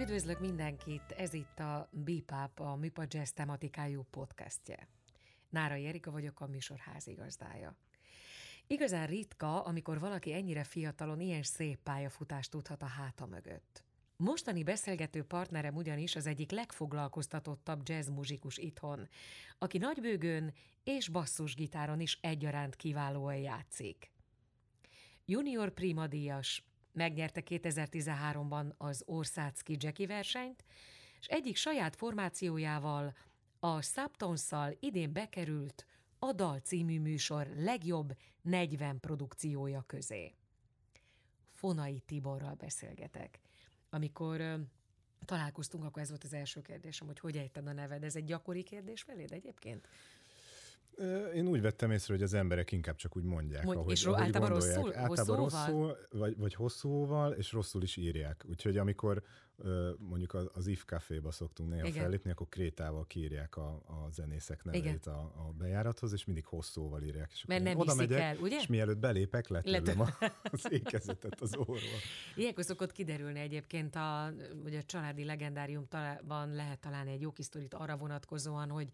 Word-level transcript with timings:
Üdvözlök 0.00 0.40
mindenkit, 0.40 1.12
ez 1.16 1.34
itt 1.34 1.58
a 1.58 1.88
BIPAP, 1.92 2.60
a 2.60 2.76
MIPA 2.76 3.04
Jazz 3.08 3.30
tematikájú 3.30 4.06
podcastje. 4.10 4.88
Nára 5.48 5.74
Erika 5.74 6.10
vagyok, 6.10 6.40
a 6.40 6.46
műsor 6.46 6.78
házigazdája. 6.78 7.76
Igazán 8.66 9.06
ritka, 9.06 9.62
amikor 9.62 9.98
valaki 9.98 10.32
ennyire 10.32 10.64
fiatalon 10.64 11.20
ilyen 11.20 11.42
szép 11.42 11.78
pályafutást 11.82 12.50
tudhat 12.50 12.82
a 12.82 12.86
háta 12.86 13.26
mögött. 13.26 13.84
Mostani 14.16 14.62
beszélgető 14.62 15.22
partnerem 15.22 15.76
ugyanis 15.76 16.16
az 16.16 16.26
egyik 16.26 16.50
legfoglalkoztatottabb 16.50 17.88
jazzmuzikus 17.88 18.58
itthon, 18.58 19.08
aki 19.58 19.78
nagybőgőn 19.78 20.54
és 20.84 21.08
basszusgitáron 21.08 22.00
is 22.00 22.18
egyaránt 22.20 22.76
kiválóan 22.76 23.36
játszik. 23.36 24.10
Junior 25.24 25.70
Prima 25.70 26.06
díjas, 26.06 26.69
megnyerte 27.00 27.42
2013-ban 27.44 28.76
az 28.76 29.02
Orszácki 29.06 29.76
Jackie 29.78 30.06
versenyt, 30.06 30.64
és 31.20 31.26
egyik 31.26 31.56
saját 31.56 31.96
formációjával, 31.96 33.14
a 33.58 33.82
Subtonszal 33.82 34.76
idén 34.80 35.12
bekerült 35.12 35.86
a 36.18 36.32
Dal 36.32 36.58
című 36.58 37.00
műsor 37.00 37.46
legjobb 37.56 38.16
40 38.42 39.00
produkciója 39.00 39.82
közé. 39.86 40.34
Fonai 41.50 42.00
Tiborral 42.00 42.54
beszélgetek. 42.54 43.40
Amikor 43.90 44.66
találkoztunk, 45.24 45.84
akkor 45.84 46.02
ez 46.02 46.08
volt 46.08 46.24
az 46.24 46.32
első 46.32 46.60
kérdésem, 46.60 47.06
hogy 47.06 47.18
hogy 47.20 47.36
ejted 47.36 47.66
a 47.66 47.72
neved. 47.72 48.04
Ez 48.04 48.16
egy 48.16 48.24
gyakori 48.24 48.62
kérdés 48.62 49.02
feléd 49.02 49.32
egyébként? 49.32 49.88
Én 51.34 51.46
úgy 51.46 51.60
vettem 51.60 51.90
észre, 51.90 52.14
hogy 52.14 52.22
az 52.22 52.34
emberek 52.34 52.72
inkább 52.72 52.96
csak 52.96 53.16
úgy 53.16 53.22
mondják, 53.22 53.64
Mond, 53.64 53.76
ahogy, 53.78 53.92
és 53.92 54.04
ahogy 54.04 54.20
általában 54.20 54.50
gondolják. 54.50 54.76
rosszul? 54.76 55.00
Általában 55.00 55.38
Hosszúval? 55.38 55.86
rosszul, 55.86 56.20
vagy, 56.20 56.36
vagy 56.36 56.54
hosszúval, 56.54 57.32
és 57.32 57.52
rosszul 57.52 57.82
is 57.82 57.96
írják. 57.96 58.44
Úgyhogy 58.48 58.76
amikor 58.76 59.22
mondjuk 59.98 60.34
az 60.52 60.66
IF 60.66 60.84
Caféba 60.84 61.30
szoktunk 61.30 61.70
néha 61.70 61.86
Igen. 61.86 62.02
fellépni, 62.02 62.30
akkor 62.30 62.48
krétával 62.48 63.06
kiírják 63.06 63.56
a, 63.56 63.68
a 63.86 64.08
zenészek 64.12 64.64
neveit 64.64 65.06
a, 65.06 65.18
a 65.18 65.52
bejárathoz, 65.58 66.12
és 66.12 66.24
mindig 66.24 66.44
hosszúval 66.44 67.02
írják. 67.02 67.30
És 67.32 67.44
Mert 67.44 67.62
nem 67.62 67.78
oda 67.78 67.94
megyek, 67.94 68.20
el, 68.20 68.36
ugye? 68.36 68.56
És 68.56 68.66
mielőtt 68.66 68.98
belépek, 68.98 69.48
a, 69.98 70.32
az 70.42 70.72
ékezetet 70.72 71.40
az 71.40 71.56
orról. 71.56 71.78
Ilyenkor 72.34 72.64
szokott 72.64 72.92
kiderülni 72.92 73.40
egyébként, 73.40 73.94
a, 73.94 74.32
hogy 74.62 74.74
a 74.74 74.82
családi 74.82 75.24
legendáriumban 75.24 76.54
lehet 76.54 76.80
találni 76.80 77.12
egy 77.12 77.20
jó 77.20 77.32
kis 77.32 77.44
sztorit 77.44 77.74
arra 77.74 77.96
vonatkozóan, 77.96 78.70
hogy 78.70 78.88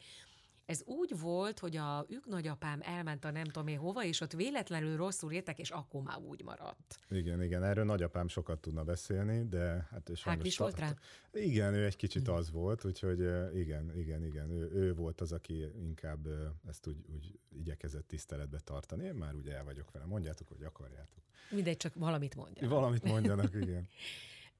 ez 0.66 0.82
úgy 0.84 1.18
volt, 1.20 1.58
hogy 1.58 1.76
a 1.76 2.06
ők 2.08 2.26
nagyapám 2.26 2.80
elment 2.82 3.24
a 3.24 3.30
nem 3.30 3.44
tudom 3.44 3.66
én 3.66 3.78
hova, 3.78 4.04
és 4.04 4.20
ott 4.20 4.32
véletlenül 4.32 4.96
rosszul 4.96 5.32
értek, 5.32 5.58
és 5.58 5.70
akkor 5.70 6.02
már 6.02 6.18
úgy 6.18 6.42
maradt. 6.44 6.98
Igen, 7.10 7.42
igen, 7.42 7.62
erről 7.62 7.84
nagyapám 7.84 8.28
sokat 8.28 8.60
tudna 8.60 8.84
beszélni, 8.84 9.48
de 9.48 9.86
hát 9.90 10.08
ő 10.08 10.14
sajnos... 10.14 10.46
is 10.46 10.58
volt 10.58 10.78
rá? 10.78 10.94
Igen, 11.32 11.74
ő 11.74 11.84
egy 11.84 11.96
kicsit 11.96 12.28
az 12.28 12.50
volt, 12.50 12.84
úgyhogy 12.84 13.20
igen, 13.54 13.96
igen, 13.96 14.24
igen, 14.24 14.50
ő, 14.50 14.70
ő 14.72 14.94
volt 14.94 15.20
az, 15.20 15.32
aki 15.32 15.64
inkább 15.78 16.28
ezt 16.68 16.86
úgy, 16.86 17.04
úgy 17.14 17.38
igyekezett 17.48 18.08
tiszteletbe 18.08 18.58
tartani. 18.58 19.04
Én 19.04 19.14
már 19.14 19.34
ugye 19.34 19.54
el 19.54 19.64
vagyok 19.64 19.90
vele, 19.90 20.04
mondjátok, 20.04 20.48
hogy 20.48 20.62
akarjátok. 20.62 21.22
Mindegy, 21.50 21.76
csak 21.76 21.94
valamit 21.94 22.34
mondja. 22.34 22.68
Valamit 22.68 23.02
mondjanak, 23.02 23.54
igen. 23.62 23.88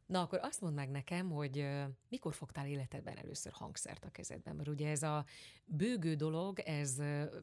Na 0.06 0.20
akkor 0.20 0.38
azt 0.42 0.60
mondd 0.60 0.74
meg 0.74 0.90
nekem, 0.90 1.30
hogy 1.30 1.66
mikor 2.08 2.34
fogtál 2.34 2.66
életedben 2.66 3.16
először 3.16 3.52
hangszert 3.52 4.04
a 4.04 4.10
kezedben? 4.10 4.56
Mert 4.56 4.68
ugye 4.68 4.88
ez 4.90 5.02
a 5.02 5.24
bőgő 5.64 6.14
dolog, 6.14 6.58
ez 6.58 6.96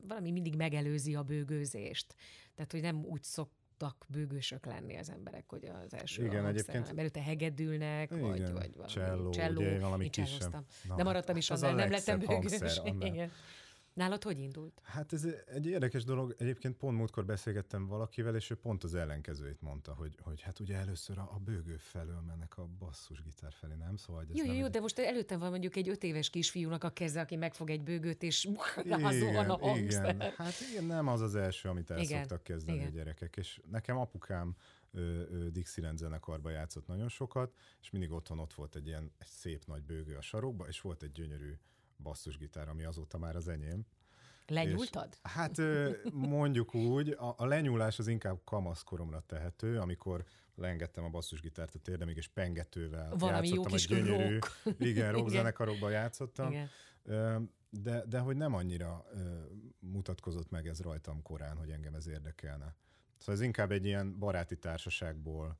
valami 0.07 0.31
mindig 0.31 0.55
megelőzi 0.55 1.15
a 1.15 1.23
bőgőzést. 1.23 2.15
Tehát, 2.55 2.71
hogy 2.71 2.81
nem 2.81 3.05
úgy 3.05 3.23
szoktak 3.23 4.05
bőgősök 4.07 4.65
lenni 4.65 4.97
az 4.97 5.09
emberek, 5.09 5.49
hogy 5.49 5.65
az 5.65 5.93
első 5.93 6.25
Igen, 6.25 6.45
egyébként- 6.45 6.95
belőtte 6.95 7.21
hegedülnek, 7.21 8.09
vagy, 8.09 8.35
Igen, 8.39 8.53
vagy 8.53 8.71
valami 8.73 8.91
cselló, 8.91 9.29
cselló 9.29 9.61
ugye, 9.61 9.79
valami 9.79 10.09
kisebb. 10.09 10.65
De 10.95 11.03
maradtam 11.03 11.35
is 11.37 11.47
hát 11.47 11.57
az 11.57 11.63
annál, 11.63 11.75
nem 11.75 11.89
lettem 11.91 12.19
bőgős. 12.19 12.59
hangszer. 12.59 12.93
Igen. 12.99 13.31
Nálad 13.93 14.23
hogy 14.23 14.39
indult? 14.39 14.81
Hát 14.83 15.13
ez 15.13 15.27
egy 15.45 15.65
érdekes 15.65 16.03
dolog. 16.03 16.35
Egyébként 16.37 16.77
pont 16.77 16.97
múltkor 16.97 17.25
beszélgettem 17.25 17.87
valakivel, 17.87 18.35
és 18.35 18.49
ő 18.49 18.55
pont 18.55 18.83
az 18.83 18.95
ellenkezőjét 18.95 19.61
mondta, 19.61 19.93
hogy, 19.93 20.17
hogy 20.21 20.41
hát 20.41 20.59
ugye 20.59 20.75
először 20.77 21.17
a, 21.17 21.29
a 21.33 21.39
bőgő 21.39 21.77
felől 21.77 22.21
mennek 22.27 22.57
a 22.57 22.67
basszusgitár 22.79 23.53
felé, 23.53 23.73
nem? 23.75 23.95
Szóval 23.97 24.21
hogy 24.25 24.31
ez 24.31 24.37
Jó, 24.37 24.43
jó, 24.43 24.49
nem 24.51 24.59
jó, 24.59 24.65
egy- 24.65 24.71
de 24.71 24.79
most 24.79 24.99
előttem 24.99 25.39
van 25.39 25.49
mondjuk 25.49 25.75
egy 25.75 25.89
öt 25.89 26.03
éves 26.03 26.29
kisfiúnak 26.29 26.83
a 26.83 26.89
keze, 26.89 27.21
aki 27.21 27.35
megfog 27.35 27.69
egy 27.69 27.83
bőgőt, 27.83 28.23
és 28.23 28.49
rázuhan 28.85 29.49
a 29.49 29.57
igen, 29.59 29.69
hangszer. 29.69 30.33
hát 30.37 30.53
igen, 30.71 30.83
nem 30.83 31.07
az 31.07 31.21
az 31.21 31.35
első, 31.35 31.69
amit 31.69 31.89
el 31.91 31.97
Igen, 31.99 32.19
szoktak 32.19 32.43
kezdeni 32.43 32.77
igen. 32.77 32.89
a 32.89 32.93
gyerekek. 32.93 33.35
És 33.37 33.61
nekem 33.71 33.97
apukám 33.97 34.55
Dixieland 35.51 35.97
zenekarba 35.97 36.49
játszott 36.49 36.87
nagyon 36.87 37.09
sokat, 37.09 37.53
és 37.81 37.89
mindig 37.89 38.11
otthon 38.11 38.39
ott 38.39 38.53
volt 38.53 38.75
egy 38.75 38.87
ilyen 38.87 39.11
egy 39.17 39.27
szép 39.27 39.65
nagy 39.65 39.83
bőgő 39.83 40.15
a 40.15 40.21
sarokba, 40.21 40.67
és 40.67 40.81
volt 40.81 41.03
egy 41.03 41.11
gyönyörű 41.11 41.53
basszusgitár, 41.97 42.69
ami 42.69 42.83
azóta 42.83 43.17
már 43.17 43.35
az 43.35 43.47
enyém. 43.47 43.85
Lenyúltad? 44.47 45.07
És, 45.11 45.31
hát 45.31 45.61
mondjuk 46.13 46.75
úgy, 46.75 47.09
a, 47.09 47.33
a 47.37 47.45
lenyúlás 47.45 47.99
az 47.99 48.07
inkább 48.07 48.41
kamaszkoromra 48.43 49.23
tehető, 49.25 49.79
amikor 49.79 50.23
leengedtem 50.55 51.03
a 51.03 51.09
basszusgitárt 51.09 51.75
a 51.75 51.79
térdemig, 51.79 52.17
és 52.17 52.27
pengetővel 52.27 53.15
Valami 53.17 53.47
jó 53.47 53.53
játszottam 53.53 53.71
kis 53.71 53.89
a 53.89 53.95
gyönyörű, 53.95 54.33
rock. 54.33 54.61
igen, 54.89 55.11
rockzenekarokban 55.11 55.91
játszottam. 55.91 56.51
Igen. 56.51 56.69
De, 57.69 58.03
de 58.05 58.19
hogy 58.19 58.35
nem 58.35 58.53
annyira 58.53 59.05
mutatkozott 59.79 60.49
meg 60.49 60.67
ez 60.67 60.81
rajtam 60.81 61.21
korán, 61.21 61.57
hogy 61.57 61.69
engem 61.69 61.93
ez 61.93 62.07
érdekelne. 62.07 62.75
Szóval 63.17 63.35
ez 63.35 63.41
inkább 63.41 63.71
egy 63.71 63.85
ilyen 63.85 64.19
baráti 64.19 64.57
társaságból 64.57 65.59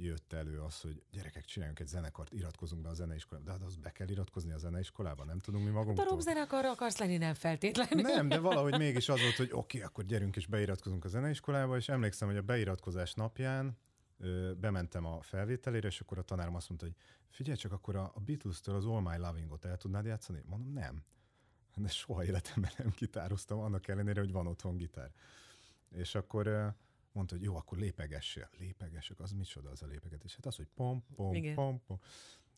jött 0.00 0.32
elő 0.32 0.60
az, 0.60 0.80
hogy 0.80 1.02
gyerekek, 1.10 1.44
csináljunk 1.44 1.80
egy 1.80 1.86
zenekart, 1.86 2.32
iratkozunk 2.32 2.82
be 2.82 2.88
a 2.88 2.94
zeneiskolába. 2.94 3.46
De 3.46 3.52
hát 3.52 3.62
az 3.62 3.76
be 3.76 3.90
kell 3.92 4.08
iratkozni 4.08 4.52
a 4.52 4.58
zeneiskolába, 4.58 5.24
nem 5.24 5.38
tudunk 5.38 5.64
mi 5.64 5.70
A 5.70 5.72
magunktól. 5.72 6.04
rockzenekarra 6.04 6.70
akarsz 6.70 6.98
lenni, 6.98 7.16
nem 7.16 7.34
feltétlenül. 7.34 8.02
Nem, 8.02 8.28
de 8.28 8.38
valahogy 8.38 8.78
mégis 8.78 9.08
az 9.08 9.20
volt, 9.20 9.36
hogy 9.36 9.50
oké, 9.52 9.76
okay, 9.76 9.80
akkor 9.80 10.04
gyerünk 10.04 10.36
és 10.36 10.46
beiratkozunk 10.46 11.04
a 11.04 11.08
zeneiskolába, 11.08 11.76
és 11.76 11.88
emlékszem, 11.88 12.28
hogy 12.28 12.36
a 12.36 12.42
beiratkozás 12.42 13.14
napján 13.14 13.78
bementem 14.56 15.04
a 15.04 15.22
felvételére, 15.22 15.86
és 15.86 16.00
akkor 16.00 16.18
a 16.18 16.22
tanárom 16.22 16.54
azt 16.54 16.68
mondta, 16.68 16.86
hogy 16.86 16.96
figyelj 17.28 17.56
csak, 17.56 17.72
akkor 17.72 17.96
a, 17.96 18.12
Beatles-től 18.24 18.74
az 18.74 18.86
All 18.86 19.00
My 19.00 19.16
Loving-ot 19.16 19.64
el 19.64 19.76
tudnád 19.76 20.04
játszani? 20.04 20.42
Mondom, 20.46 20.72
nem. 20.72 21.04
De 21.76 21.88
soha 21.88 22.24
életemben 22.24 22.70
nem 22.76 22.92
gitároztam, 22.96 23.58
annak 23.58 23.88
ellenére, 23.88 24.20
hogy 24.20 24.32
van 24.32 24.46
otthon 24.46 24.76
gitár. 24.76 25.12
És 25.90 26.14
akkor 26.14 26.74
mondta, 27.12 27.34
hogy 27.34 27.44
jó, 27.44 27.56
akkor 27.56 27.78
lépegessél. 27.78 28.48
Lépegessek, 28.58 29.20
az 29.20 29.32
micsoda 29.32 29.70
az 29.70 29.82
a 29.82 29.86
lépegetés? 29.86 30.34
Hát 30.34 30.46
az, 30.46 30.56
hogy 30.56 30.68
pom, 30.74 31.04
pom, 31.14 31.34
Igen. 31.34 31.54
pom, 31.54 31.82
pom. 31.86 32.00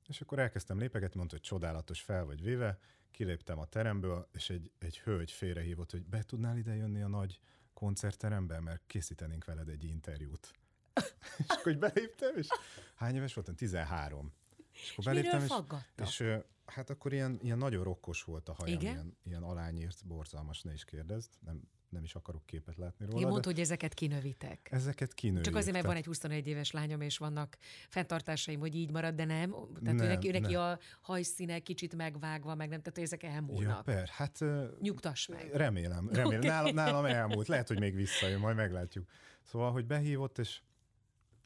És 0.08 0.20
akkor 0.20 0.38
elkezdtem 0.38 0.78
lépegetni, 0.78 1.16
mondta, 1.16 1.36
hogy 1.36 1.44
csodálatos 1.44 2.00
fel 2.00 2.24
vagy 2.24 2.42
véve, 2.42 2.78
kiléptem 3.10 3.58
a 3.58 3.64
teremből, 3.64 4.28
és 4.32 4.50
egy, 4.50 4.70
egy 4.78 4.98
hölgy 4.98 5.30
félrehívott, 5.30 5.90
hogy 5.90 6.04
be 6.06 6.22
tudnál 6.22 6.56
ide 6.56 6.74
jönni 6.74 7.02
a 7.02 7.08
nagy 7.08 7.40
koncertterembe, 7.74 8.60
mert 8.60 8.82
készítenénk 8.86 9.44
veled 9.44 9.68
egy 9.68 9.84
interjút. 9.84 10.54
és 11.38 11.44
akkor 11.48 11.62
hogy 11.62 11.78
beléptem, 11.78 12.36
és 12.36 12.48
hány 12.94 13.14
éves 13.14 13.34
voltam? 13.34 13.54
13. 13.54 14.32
És 14.72 14.94
akkor 14.96 15.12
miről 15.14 15.40
faggattak? 15.40 16.06
és 16.06 16.20
ö, 16.20 16.38
hát 16.66 16.90
akkor 16.90 17.12
ilyen, 17.12 17.38
ilyen 17.42 17.58
nagyon 17.58 17.84
rokkos 17.84 18.22
volt 18.22 18.48
a 18.48 18.52
hajam, 18.52 18.80
Igen? 18.80 18.92
ilyen, 18.92 19.16
ilyen 19.24 19.42
alányírt, 19.42 20.06
borzalmas, 20.06 20.62
ne 20.62 20.72
is 20.72 20.84
kérdezd, 20.84 21.30
nem, 21.40 21.62
nem 21.94 22.04
is 22.04 22.14
akarok 22.14 22.46
képet 22.46 22.76
látni 22.76 23.04
róla. 23.04 23.18
Én 23.18 23.24
de 23.24 23.30
mondta, 23.30 23.48
hogy 23.48 23.60
ezeket 23.60 23.94
kinövitek. 23.94 24.68
ezeket 24.70 25.14
kinőjük. 25.14 25.44
Csak 25.44 25.54
azért, 25.54 25.72
mert 25.72 25.86
van 25.86 25.96
egy 25.96 26.04
21 26.04 26.46
éves 26.46 26.70
lányom, 26.70 27.00
és 27.00 27.18
vannak 27.18 27.56
fenntartásaim, 27.88 28.60
hogy 28.60 28.74
így 28.74 28.90
marad, 28.90 29.14
de 29.14 29.24
nem. 29.24 29.50
Tehát 29.50 29.80
Nem, 29.82 29.98
ő 29.98 30.06
neki, 30.06 30.28
ő 30.28 30.30
neki 30.30 30.54
a 30.54 30.78
hajszíne 31.00 31.58
kicsit 31.58 31.94
megvágva, 31.96 32.54
meg 32.54 32.68
nem, 32.68 32.80
tehát 32.80 32.98
ezek 32.98 33.22
Ja, 33.22 33.28
elmúlnak. 33.28 33.84
per, 33.84 34.08
hát 34.08 34.44
Nyugtass 34.80 35.26
meg. 35.26 35.50
Remélem, 35.52 36.08
remélem. 36.12 36.38
Okay. 36.38 36.48
Nálam, 36.48 36.74
nálam 36.74 37.04
elmúlt. 37.04 37.48
Lehet, 37.48 37.68
hogy 37.68 37.78
még 37.78 37.94
visszajön, 37.94 38.40
majd 38.40 38.56
meglátjuk. 38.56 39.08
Szóval, 39.42 39.72
hogy 39.72 39.86
behívott, 39.86 40.38
és 40.38 40.60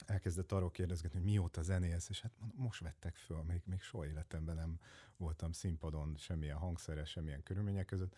elkezdett 0.06 0.52
arról 0.52 0.70
kérdezgetni, 0.70 1.18
hogy 1.18 1.28
mióta 1.28 1.62
zenész, 1.62 2.08
és 2.08 2.20
hát 2.20 2.32
most 2.54 2.80
vettek 2.80 3.16
föl, 3.16 3.42
még, 3.42 3.62
még 3.64 3.80
soha 3.80 4.06
életemben 4.06 4.54
nem 4.54 4.78
voltam 5.16 5.52
színpadon 5.52 6.14
semmilyen 6.16 6.56
hangszeres, 6.56 7.10
semmilyen 7.10 7.42
körülmények 7.42 7.86
között. 7.86 8.16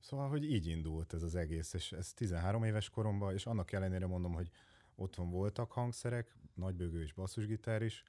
Szóval, 0.00 0.28
hogy 0.28 0.44
így 0.44 0.66
indult 0.66 1.12
ez 1.12 1.22
az 1.22 1.34
egész, 1.34 1.72
és 1.72 1.92
ez 1.92 2.12
13 2.12 2.64
éves 2.64 2.90
koromban, 2.90 3.34
és 3.34 3.46
annak 3.46 3.72
ellenére 3.72 4.06
mondom, 4.06 4.32
hogy 4.32 4.50
otthon 4.94 5.30
voltak 5.30 5.72
hangszerek, 5.72 6.36
nagybőgő 6.54 7.02
és 7.02 7.12
basszusgitár 7.12 7.82
is, 7.82 8.04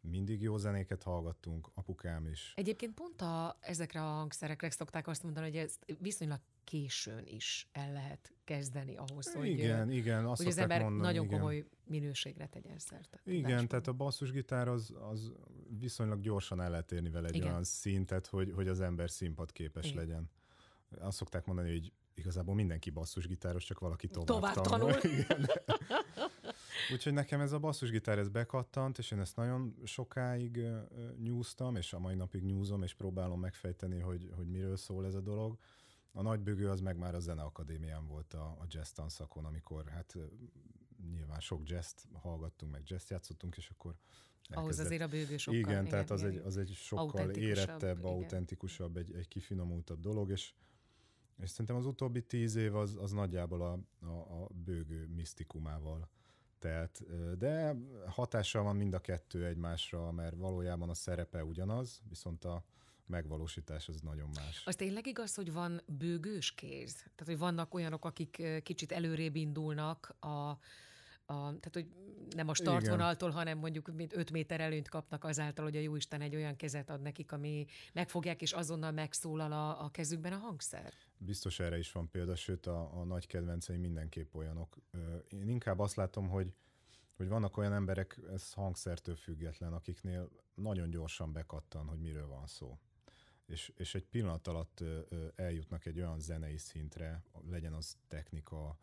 mindig 0.00 0.42
jó 0.42 0.56
zenéket 0.56 1.02
hallgattunk, 1.02 1.70
apukám 1.74 2.26
is. 2.26 2.52
Egyébként 2.56 2.94
pont 2.94 3.20
a, 3.20 3.56
ezekre 3.60 4.00
a 4.00 4.08
hangszerekre 4.08 4.70
szokták 4.70 5.06
azt 5.06 5.22
mondani, 5.22 5.46
hogy 5.46 5.56
ezt 5.56 5.96
viszonylag 6.00 6.40
későn 6.64 7.26
is 7.26 7.68
el 7.72 7.92
lehet 7.92 8.32
kezdeni 8.44 8.96
ahhoz, 8.96 9.34
hogy, 9.34 9.46
Igen, 9.46 9.90
igen, 9.90 10.26
azt 10.26 10.42
hogy 10.42 10.50
az 10.50 10.58
ember 10.58 10.82
mondani, 10.82 11.02
nagyon 11.02 11.24
igen. 11.24 11.38
komoly 11.38 11.64
minőségre 11.84 12.46
tegyen 12.46 12.78
szert. 12.78 13.20
Igen, 13.24 13.68
tehát 13.68 13.86
a 13.86 13.92
basszusgitár 13.92 14.68
az, 14.68 14.94
az 15.10 15.32
viszonylag 15.78 16.20
gyorsan 16.20 16.60
el 16.60 16.70
lehet 16.70 16.92
érni 16.92 17.10
vele 17.10 17.28
egy 17.28 17.34
Igen. 17.34 17.48
olyan 17.48 17.64
szintet, 17.64 18.26
hogy, 18.26 18.52
hogy 18.54 18.68
az 18.68 18.80
ember 18.80 19.10
színpadképes 19.10 19.84
Igen. 19.84 19.96
legyen. 19.96 20.30
Azt 20.98 21.16
szokták 21.16 21.46
mondani, 21.46 21.70
hogy 21.70 21.92
igazából 22.14 22.54
mindenki 22.54 22.90
basszusgitáros, 22.90 23.64
csak 23.64 23.78
valaki 23.78 24.08
tovább, 24.08 24.26
tovább 24.26 24.54
tanul. 24.54 24.92
tanul. 24.92 25.46
Úgyhogy 26.92 27.12
nekem 27.12 27.40
ez 27.40 27.52
a 27.52 27.58
basszusgitár 27.58 28.18
ez 28.18 28.28
bekattant, 28.28 28.98
és 28.98 29.10
én 29.10 29.20
ezt 29.20 29.36
nagyon 29.36 29.74
sokáig 29.84 30.66
nyúztam, 31.22 31.76
és 31.76 31.92
a 31.92 31.98
mai 31.98 32.14
napig 32.14 32.44
nyúzom, 32.44 32.82
és 32.82 32.94
próbálom 32.94 33.40
megfejteni, 33.40 33.98
hogy, 33.98 34.30
hogy 34.36 34.46
miről 34.46 34.76
szól 34.76 35.06
ez 35.06 35.14
a 35.14 35.20
dolog. 35.20 35.58
A 36.12 36.22
nagybögő 36.22 36.68
az 36.70 36.80
meg 36.80 36.96
már 36.96 37.14
a 37.14 37.20
Zeneakadémián 37.20 38.06
volt 38.06 38.34
a, 38.34 38.44
a 38.44 38.64
jazz 38.68 38.90
tanszakon, 38.90 39.44
amikor 39.44 39.88
hát 39.88 40.14
nyilván 41.10 41.40
sok 41.40 41.68
jazz 41.68 41.92
hallgattunk, 42.12 42.72
meg 42.72 42.82
jazz 42.84 43.10
játszottunk, 43.10 43.56
és 43.56 43.70
akkor 43.70 43.94
ahhoz 44.50 44.78
azért 44.78 45.02
a 45.02 45.06
bőgő 45.06 45.36
sokkal. 45.36 45.60
Igen, 45.60 45.70
igen 45.70 45.88
tehát 45.88 46.10
az, 46.10 46.20
igen. 46.20 46.32
Egy, 46.32 46.38
az 46.46 46.56
egy 46.56 46.72
sokkal 46.74 47.30
érettebb, 47.30 47.98
igen. 47.98 48.10
autentikusabb, 48.10 48.96
egy, 48.96 49.14
egy 49.14 49.28
kifinomultabb 49.28 50.00
dolog, 50.00 50.30
és, 50.30 50.52
és 51.42 51.50
szerintem 51.50 51.76
az 51.76 51.86
utóbbi 51.86 52.22
tíz 52.22 52.54
év 52.54 52.76
az, 52.76 52.96
az 53.00 53.10
nagyjából 53.10 53.62
a, 53.62 53.78
a, 54.06 54.42
a 54.42 54.48
bőgő 54.64 55.08
misztikumával 55.14 56.08
telt, 56.58 57.02
de 57.38 57.76
hatással 58.06 58.62
van 58.62 58.76
mind 58.76 58.94
a 58.94 58.98
kettő 58.98 59.46
egymásra, 59.46 60.10
mert 60.10 60.36
valójában 60.36 60.88
a 60.88 60.94
szerepe 60.94 61.44
ugyanaz, 61.44 62.02
viszont 62.08 62.44
a 62.44 62.64
megvalósítás 63.06 63.88
az 63.88 64.00
nagyon 64.00 64.28
más. 64.34 64.62
Az 64.66 64.76
tényleg 64.76 65.06
igaz, 65.06 65.34
hogy 65.34 65.52
van 65.52 65.82
bőgős 65.86 66.54
kéz? 66.54 66.94
Tehát, 66.94 67.22
hogy 67.24 67.38
vannak 67.38 67.74
olyanok, 67.74 68.04
akik 68.04 68.42
kicsit 68.62 68.92
előrébb 68.92 69.36
indulnak 69.36 70.16
a, 70.20 70.58
a, 71.28 71.34
tehát 71.34 71.70
hogy 71.72 71.86
nem 72.34 72.48
a 72.48 72.54
startvonaltól, 72.54 73.30
hanem 73.30 73.58
mondjuk 73.58 73.92
5 74.08 74.30
méter 74.30 74.60
előnyt 74.60 74.88
kapnak 74.88 75.24
azáltal, 75.24 75.64
hogy 75.64 75.76
a 75.76 75.80
Jóisten 75.80 76.20
egy 76.20 76.34
olyan 76.34 76.56
kezet 76.56 76.90
ad 76.90 77.00
nekik, 77.00 77.32
ami 77.32 77.66
megfogják, 77.92 78.42
és 78.42 78.52
azonnal 78.52 78.90
megszólal 78.90 79.52
a, 79.52 79.84
a 79.84 79.90
kezükben 79.90 80.32
a 80.32 80.36
hangszer. 80.36 80.92
Biztos 81.18 81.60
erre 81.60 81.78
is 81.78 81.92
van 81.92 82.10
példa, 82.10 82.34
sőt 82.34 82.66
a, 82.66 83.00
a 83.00 83.04
nagy 83.04 83.26
kedvenceim 83.26 83.80
mindenképp 83.80 84.34
olyanok. 84.34 84.76
Én 85.28 85.48
inkább 85.48 85.78
azt 85.78 85.96
látom, 85.96 86.28
hogy 86.28 86.52
hogy 87.16 87.28
vannak 87.28 87.56
olyan 87.56 87.72
emberek, 87.72 88.20
ez 88.30 88.52
hangszertől 88.52 89.16
független, 89.16 89.72
akiknél 89.72 90.30
nagyon 90.54 90.90
gyorsan 90.90 91.32
bekattan, 91.32 91.86
hogy 91.86 92.00
miről 92.00 92.26
van 92.26 92.46
szó. 92.46 92.78
És, 93.46 93.72
és 93.76 93.94
egy 93.94 94.04
pillanat 94.04 94.46
alatt 94.46 94.84
eljutnak 95.34 95.86
egy 95.86 95.98
olyan 95.98 96.20
zenei 96.20 96.58
szintre, 96.58 97.22
legyen 97.50 97.72
az 97.72 97.96
technika, 98.08 98.78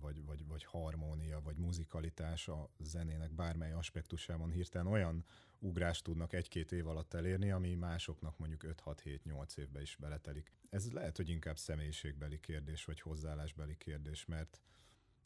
vagy, 0.00 0.24
vagy, 0.24 0.46
vagy 0.46 0.64
harmónia, 0.64 1.40
vagy 1.40 1.56
muzikalitás 1.56 2.48
a 2.48 2.70
zenének 2.78 3.32
bármely 3.32 3.72
aspektusában 3.72 4.50
hirtelen 4.50 4.86
olyan 4.86 5.24
ugrást 5.58 6.04
tudnak 6.04 6.32
egy-két 6.32 6.72
év 6.72 6.86
alatt 6.86 7.14
elérni, 7.14 7.50
ami 7.50 7.74
másoknak 7.74 8.38
mondjuk 8.38 8.64
5-6-7-8 8.84 9.56
évbe 9.56 9.80
is 9.80 9.96
beletelik. 9.96 10.52
Ez 10.70 10.92
lehet, 10.92 11.16
hogy 11.16 11.28
inkább 11.28 11.58
személyiségbeli 11.58 12.40
kérdés, 12.40 12.84
vagy 12.84 13.00
hozzáállásbeli 13.00 13.76
kérdés, 13.76 14.26
mert 14.26 14.60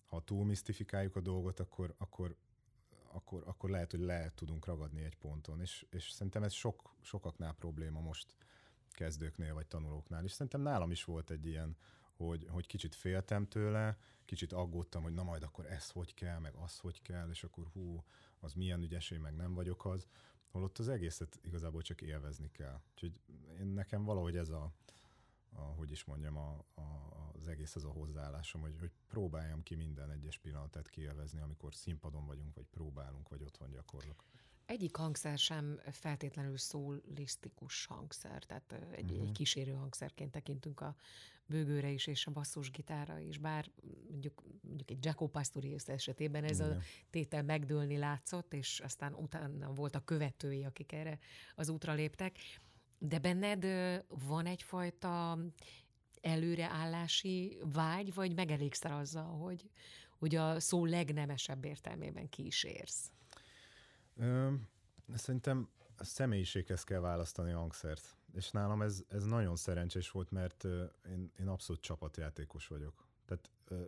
ha 0.07 0.21
túl 0.21 0.45
misztifikáljuk 0.45 1.17
a 1.17 1.21
dolgot, 1.21 1.61
akkor, 1.61 1.95
akkor, 1.99 2.37
akkor, 3.13 3.43
akkor 3.47 3.71
lehet, 3.71 3.91
hogy 3.91 4.01
le 4.01 4.33
tudunk 4.35 4.67
ragadni 4.67 5.03
egy 5.03 5.17
ponton, 5.17 5.61
és, 5.61 5.87
és 5.91 6.11
szerintem 6.11 6.43
ez 6.43 6.53
sok, 6.53 6.95
sokaknál 7.01 7.55
probléma 7.55 8.01
most 8.01 8.37
kezdőknél, 8.91 9.55
vagy 9.55 9.67
tanulóknál, 9.67 10.25
és 10.25 10.33
szerintem 10.33 10.61
nálam 10.61 10.91
is 10.91 11.05
volt 11.05 11.31
egy 11.31 11.47
ilyen 11.47 11.77
hogy, 12.17 12.47
hogy 12.51 12.67
kicsit 12.67 12.95
féltem 12.95 13.49
tőle, 13.49 13.99
kicsit 14.25 14.53
aggódtam, 14.53 15.03
hogy 15.03 15.13
na 15.13 15.23
majd 15.23 15.43
akkor 15.43 15.67
ez 15.67 15.91
hogy 15.91 16.15
kell, 16.15 16.39
meg 16.39 16.55
az 16.55 16.79
hogy 16.79 17.03
kell, 17.03 17.31
és 17.31 17.45
akkor 17.45 17.67
hú, 17.73 18.05
az 18.41 18.53
milyen 18.53 18.83
ügyes, 18.83 19.11
én 19.11 19.21
meg 19.21 19.35
nem 19.35 19.55
vagyok 19.55 19.85
az, 19.85 20.07
holott 20.57 20.79
az 20.79 20.89
egészet 20.89 21.39
igazából 21.43 21.83
csak 21.83 22.01
élvezni 22.01 22.51
kell. 22.51 22.81
Úgyhogy 22.93 23.21
én 23.59 23.67
nekem 23.67 24.05
valahogy 24.05 24.37
ez 24.37 24.49
a, 24.49 24.73
a 25.53 25.61
hogy 25.61 25.91
is 25.91 26.05
mondjam, 26.05 26.37
a, 26.37 26.65
a, 26.75 26.83
az 27.39 27.49
egész 27.49 27.75
az 27.75 27.85
a 27.85 27.91
hozzáállásom, 27.91 28.61
hogy, 28.61 28.77
hogy 28.79 28.91
próbáljam 29.07 29.63
ki 29.63 29.75
minden 29.75 30.11
egyes 30.11 30.39
pillanatát 30.39 30.89
kielvezni, 30.89 31.41
amikor 31.41 31.75
színpadon 31.75 32.27
vagyunk, 32.27 32.55
vagy 32.55 32.67
próbálunk, 32.67 33.29
vagy 33.29 33.43
otthon 33.43 33.71
gyakorlok. 33.71 34.25
Egyik 34.67 34.97
hangszer 34.97 35.39
sem 35.39 35.81
feltétlenül 35.91 36.59
szólisztikus 36.59 37.87
hangszer, 37.87 38.45
tehát 38.45 38.73
egy, 38.73 38.83
uh-huh. 38.83 39.19
egy 39.19 39.23
mhm. 39.23 39.33
kísérő 39.33 39.73
hangszerként 39.73 40.31
tekintünk 40.31 40.81
a 40.81 40.97
bőgőre 41.47 41.91
is, 41.91 42.07
és 42.07 42.27
a 42.27 42.31
basszusgitára 42.31 43.19
is, 43.19 43.39
bár 43.39 43.71
mondjuk, 44.11 44.43
mondjuk 44.61 44.91
egy 44.91 45.05
Jaco 45.05 45.27
Pastorius 45.27 45.87
esetében 45.87 46.45
ez 46.45 46.59
Igen. 46.59 46.71
a 46.71 46.81
tétel 47.11 47.43
megdőlni 47.43 47.97
látszott, 47.97 48.55
és 48.55 48.81
aztán 48.81 49.15
utána 49.15 49.73
voltak 49.73 50.05
követői, 50.05 50.65
akik 50.65 50.93
erre 50.93 51.19
az 51.55 51.69
útra 51.69 51.93
léptek. 51.93 52.39
De 52.99 53.19
benned 53.19 53.67
van 54.09 54.47
egyfajta 54.47 55.39
előreállási 56.21 57.59
vágy, 57.73 58.15
vagy 58.15 58.35
megelégszer 58.35 58.93
azzal, 58.93 59.39
hogy, 59.39 59.71
hogy 60.19 60.35
a 60.35 60.61
szó 60.61 60.85
legnemesebb 60.85 61.65
értelmében 61.65 62.29
kísérsz? 62.29 63.11
Ö, 64.17 64.53
szerintem 65.15 65.69
a 65.97 66.05
személyiséghez 66.05 66.85
kell 66.85 67.01
választani 67.01 67.53
a 67.53 67.59
hangszert. 67.59 68.17
És 68.33 68.51
nálam 68.51 68.83
ez, 68.83 69.05
ez 69.09 69.25
nagyon 69.25 69.57
szerencsés 69.57 70.11
volt, 70.11 70.31
mert 70.31 70.65
én, 71.09 71.33
én 71.39 71.49
abszolút 71.49 71.83
csapatjátékos 71.83 72.67
vagyok. 72.67 73.07
Tehát 73.27 73.51
ö, 73.65 73.83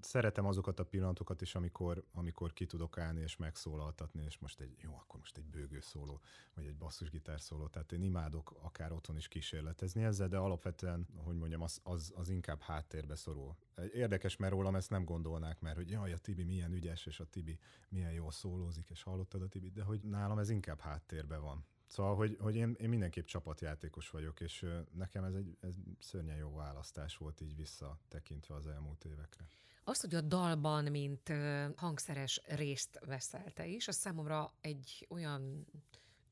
szeretem 0.00 0.46
azokat 0.46 0.78
a 0.78 0.84
pillanatokat 0.84 1.40
is, 1.40 1.54
amikor, 1.54 2.04
amikor 2.12 2.52
ki 2.52 2.66
tudok 2.66 2.98
állni 2.98 3.20
és 3.20 3.36
megszólaltatni, 3.36 4.22
és 4.24 4.38
most 4.38 4.60
egy, 4.60 4.76
jó, 4.80 4.94
akkor 4.94 5.18
most 5.18 5.36
egy 5.36 5.44
bőgő 5.44 5.80
szóló, 5.80 6.20
vagy 6.54 6.64
egy 6.66 6.76
basszusgitár 6.76 7.40
szóló. 7.40 7.66
Tehát 7.66 7.92
én 7.92 8.02
imádok 8.02 8.56
akár 8.62 8.92
otthon 8.92 9.16
is 9.16 9.28
kísérletezni 9.28 10.02
ezzel, 10.02 10.28
de 10.28 10.36
alapvetően, 10.36 11.06
hogy 11.16 11.36
mondjam, 11.36 11.62
az, 11.62 11.80
az, 11.82 12.12
az 12.16 12.28
inkább 12.28 12.60
háttérbe 12.60 13.14
szorul. 13.14 13.56
Érdekes, 13.92 14.36
mert 14.36 14.52
rólam 14.52 14.74
ezt 14.74 14.90
nem 14.90 15.04
gondolnák 15.04 15.60
már, 15.60 15.74
hogy 15.74 15.90
jaj, 15.90 16.12
a 16.12 16.18
Tibi 16.18 16.44
milyen 16.44 16.72
ügyes, 16.72 17.06
és 17.06 17.20
a 17.20 17.24
Tibi 17.24 17.58
milyen 17.88 18.12
jól 18.12 18.30
szólózik, 18.30 18.90
és 18.90 19.02
hallottad 19.02 19.42
a 19.42 19.48
Tibi, 19.48 19.70
de 19.70 19.82
hogy 19.82 20.00
nálam 20.00 20.38
ez 20.38 20.50
inkább 20.50 20.80
háttérbe 20.80 21.36
van. 21.36 21.64
Szóval, 21.86 22.14
hogy, 22.16 22.36
hogy 22.40 22.56
én, 22.56 22.76
én 22.78 22.88
mindenképp 22.88 23.24
csapatjátékos 23.24 24.10
vagyok, 24.10 24.40
és 24.40 24.66
nekem 24.92 25.24
ez 25.24 25.34
egy 25.34 25.56
ez 25.60 25.74
szörnyen 25.98 26.36
jó 26.36 26.54
választás 26.54 27.16
volt 27.16 27.40
így 27.40 27.56
visszatekintve 27.56 28.54
az 28.54 28.66
elmúlt 28.66 29.04
évekre. 29.04 29.48
Az, 29.84 30.00
hogy 30.00 30.14
a 30.14 30.20
dalban, 30.20 30.84
mint 30.84 31.32
hangszeres 31.76 32.40
részt 32.46 33.00
veszel 33.06 33.50
te 33.52 33.66
is, 33.66 33.88
az 33.88 33.96
számomra 33.96 34.54
egy 34.60 35.06
olyan 35.08 35.66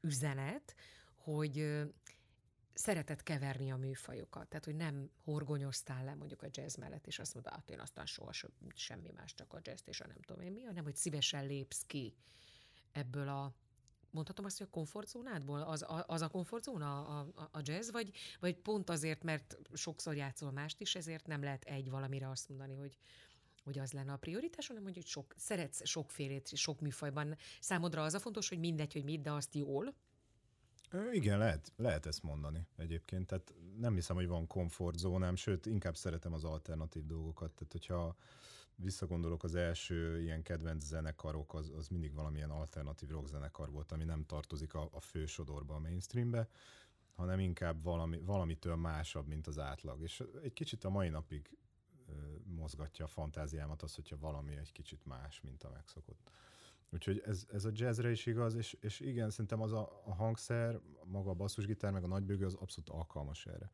üzenet, 0.00 0.74
hogy 1.16 1.82
szeretett 2.74 3.22
keverni 3.22 3.70
a 3.70 3.76
műfajokat. 3.76 4.48
Tehát, 4.48 4.64
hogy 4.64 4.76
nem 4.76 5.10
horgonyoztál 5.24 6.04
le 6.04 6.14
mondjuk 6.14 6.42
a 6.42 6.48
jazz 6.50 6.76
mellett, 6.76 7.06
és 7.06 7.18
azt 7.18 7.34
mondta, 7.34 7.52
hát 7.52 7.70
én 7.70 7.80
aztán 7.80 8.06
soha 8.06 8.32
semmi 8.74 9.10
más, 9.14 9.34
csak 9.34 9.52
a 9.52 9.60
jazz 9.62 9.80
és 9.84 10.00
a 10.00 10.06
nem 10.06 10.20
tudom 10.20 10.42
én 10.42 10.52
mi, 10.52 10.62
hanem 10.62 10.84
hogy 10.84 10.96
szívesen 10.96 11.46
lépsz 11.46 11.82
ki 11.86 12.14
ebből 12.92 13.28
a 13.28 13.54
mondhatom 14.12 14.44
azt, 14.44 14.58
hogy 14.58 14.66
a 14.70 14.74
komfortzónádból? 14.74 15.60
Az, 15.60 15.84
az 16.06 16.22
a 16.22 16.28
komfortzóna 16.28 17.06
a, 17.06 17.26
a, 17.34 17.48
a 17.52 17.60
jazz, 17.62 17.90
vagy, 17.90 18.10
vagy 18.40 18.56
pont 18.56 18.90
azért, 18.90 19.22
mert 19.22 19.58
sokszor 19.72 20.14
játszol 20.14 20.50
mást 20.50 20.80
is, 20.80 20.94
ezért 20.94 21.26
nem 21.26 21.42
lehet 21.42 21.64
egy 21.64 21.90
valamire 21.90 22.28
azt 22.28 22.48
mondani, 22.48 22.74
hogy, 22.74 22.96
hogy 23.64 23.78
az 23.78 23.92
lenne 23.92 24.12
a 24.12 24.16
prioritás, 24.16 24.66
hanem 24.66 24.82
hogy 24.82 25.06
sok, 25.06 25.34
szeretsz 25.36 25.86
sokfélét, 25.86 26.56
sok 26.56 26.80
műfajban. 26.80 27.36
Számodra 27.60 28.02
az 28.02 28.14
a 28.14 28.18
fontos, 28.18 28.48
hogy 28.48 28.58
mindegy, 28.58 28.92
hogy 28.92 29.04
mit, 29.04 29.20
de 29.20 29.32
azt 29.32 29.54
jól, 29.54 29.94
igen, 31.12 31.38
lehet, 31.38 31.72
lehet 31.76 32.06
ezt 32.06 32.22
mondani 32.22 32.66
egyébként. 32.76 33.26
Tehát 33.26 33.54
nem 33.78 33.94
hiszem, 33.94 34.16
hogy 34.16 34.26
van 34.26 34.46
komfortzónám, 34.46 35.34
sőt, 35.34 35.66
inkább 35.66 35.96
szeretem 35.96 36.32
az 36.32 36.44
alternatív 36.44 37.06
dolgokat. 37.06 37.52
Tehát, 37.52 37.72
hogyha 37.72 38.16
visszagondolok, 38.76 39.44
az 39.44 39.54
első 39.54 40.20
ilyen 40.20 40.42
kedvenc 40.42 40.84
zenekarok, 40.84 41.54
az, 41.54 41.72
az 41.76 41.88
mindig 41.88 42.14
valamilyen 42.14 42.50
alternatív 42.50 43.08
rock 43.08 43.26
zenekar 43.26 43.70
volt, 43.70 43.92
ami 43.92 44.04
nem 44.04 44.24
tartozik 44.24 44.74
a, 44.74 44.88
a 44.92 45.00
fősodorba, 45.00 45.74
a 45.74 45.78
mainstreambe, 45.78 46.48
hanem 47.14 47.38
inkább 47.38 47.82
valami, 47.82 48.18
valamitől 48.18 48.76
másabb, 48.76 49.26
mint 49.26 49.46
az 49.46 49.58
átlag. 49.58 50.02
És 50.02 50.22
egy 50.42 50.52
kicsit 50.52 50.84
a 50.84 50.90
mai 50.90 51.08
napig 51.08 51.56
mozgatja 52.44 53.04
a 53.04 53.08
fantáziámat 53.08 53.82
az, 53.82 53.94
hogyha 53.94 54.18
valami 54.18 54.56
egy 54.56 54.72
kicsit 54.72 55.04
más, 55.04 55.40
mint 55.40 55.62
a 55.62 55.70
megszokott. 55.70 56.30
Úgyhogy 56.90 57.22
ez, 57.26 57.46
ez 57.52 57.64
a 57.64 57.70
jazzre 57.72 58.10
is 58.10 58.26
igaz, 58.26 58.54
és, 58.54 58.76
és 58.80 59.00
igen, 59.00 59.30
szerintem 59.30 59.60
az 59.60 59.72
a, 59.72 60.02
a 60.04 60.14
hangszer, 60.14 60.80
maga 61.04 61.30
a 61.30 61.34
basszusgitár, 61.34 61.92
meg 61.92 62.04
a 62.04 62.06
nagybőgő 62.06 62.44
az 62.44 62.54
abszolút 62.54 62.88
alkalmas 62.90 63.46
erre. 63.46 63.70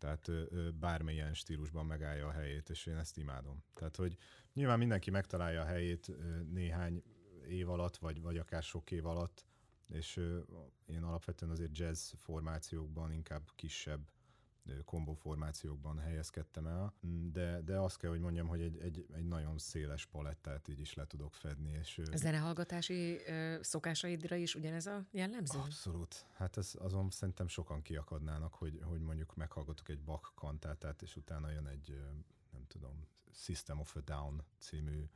Tehát 0.00 0.30
bármilyen 0.74 1.34
stílusban 1.34 1.86
megállja 1.86 2.26
a 2.26 2.32
helyét, 2.32 2.70
és 2.70 2.86
én 2.86 2.96
ezt 2.96 3.16
imádom. 3.16 3.64
Tehát, 3.74 3.96
hogy 3.96 4.16
nyilván 4.52 4.78
mindenki 4.78 5.10
megtalálja 5.10 5.60
a 5.60 5.66
helyét 5.66 6.10
néhány 6.52 7.02
év 7.48 7.68
alatt, 7.68 7.96
vagy, 7.96 8.20
vagy 8.22 8.38
akár 8.38 8.62
sok 8.62 8.90
év 8.90 9.06
alatt, 9.06 9.46
és 9.88 10.16
én 10.86 11.02
alapvetően 11.02 11.50
azért 11.50 11.78
jazz 11.78 12.12
formációkban 12.16 13.12
inkább 13.12 13.50
kisebb 13.54 14.10
kombóformációkban 14.84 15.98
helyezkedtem 15.98 16.66
el, 16.66 16.92
de, 17.32 17.60
de 17.60 17.78
azt 17.78 17.96
kell, 17.96 18.10
hogy 18.10 18.20
mondjam, 18.20 18.46
hogy 18.46 18.60
egy, 18.60 18.78
egy, 18.78 19.06
egy 19.12 19.28
nagyon 19.28 19.58
széles 19.58 20.06
palettát 20.06 20.68
így 20.68 20.80
is 20.80 20.94
le 20.94 21.06
tudok 21.06 21.34
fedni. 21.34 21.70
És, 21.70 22.00
a 22.12 22.16
zenehallgatási 22.16 23.20
szokásaidra 23.60 24.36
is 24.36 24.54
ugyanez 24.54 24.86
a 24.86 25.04
jellemző? 25.10 25.58
Abszolút. 25.58 26.26
Hát 26.32 26.56
ez, 26.56 26.72
azon 26.78 27.10
szerintem 27.10 27.48
sokan 27.48 27.82
kiakadnának, 27.82 28.54
hogy, 28.54 28.80
hogy 28.82 29.00
mondjuk 29.00 29.36
meghallgatok 29.36 29.88
egy 29.88 30.00
Bach 30.00 30.34
kantátát, 30.34 31.02
és 31.02 31.16
utána 31.16 31.50
jön 31.50 31.66
egy, 31.66 31.96
nem 32.52 32.66
tudom, 32.66 33.06
System 33.32 33.80
of 33.80 33.96
a 33.96 34.00
Down 34.00 34.42
című 34.58 35.08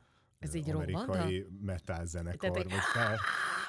ez 0.44 0.54
így 0.54 0.70
amerikai 0.70 1.46
metal 1.60 2.06
zenekar, 2.06 2.50
vagy 2.50 2.72
fel. 2.92 3.18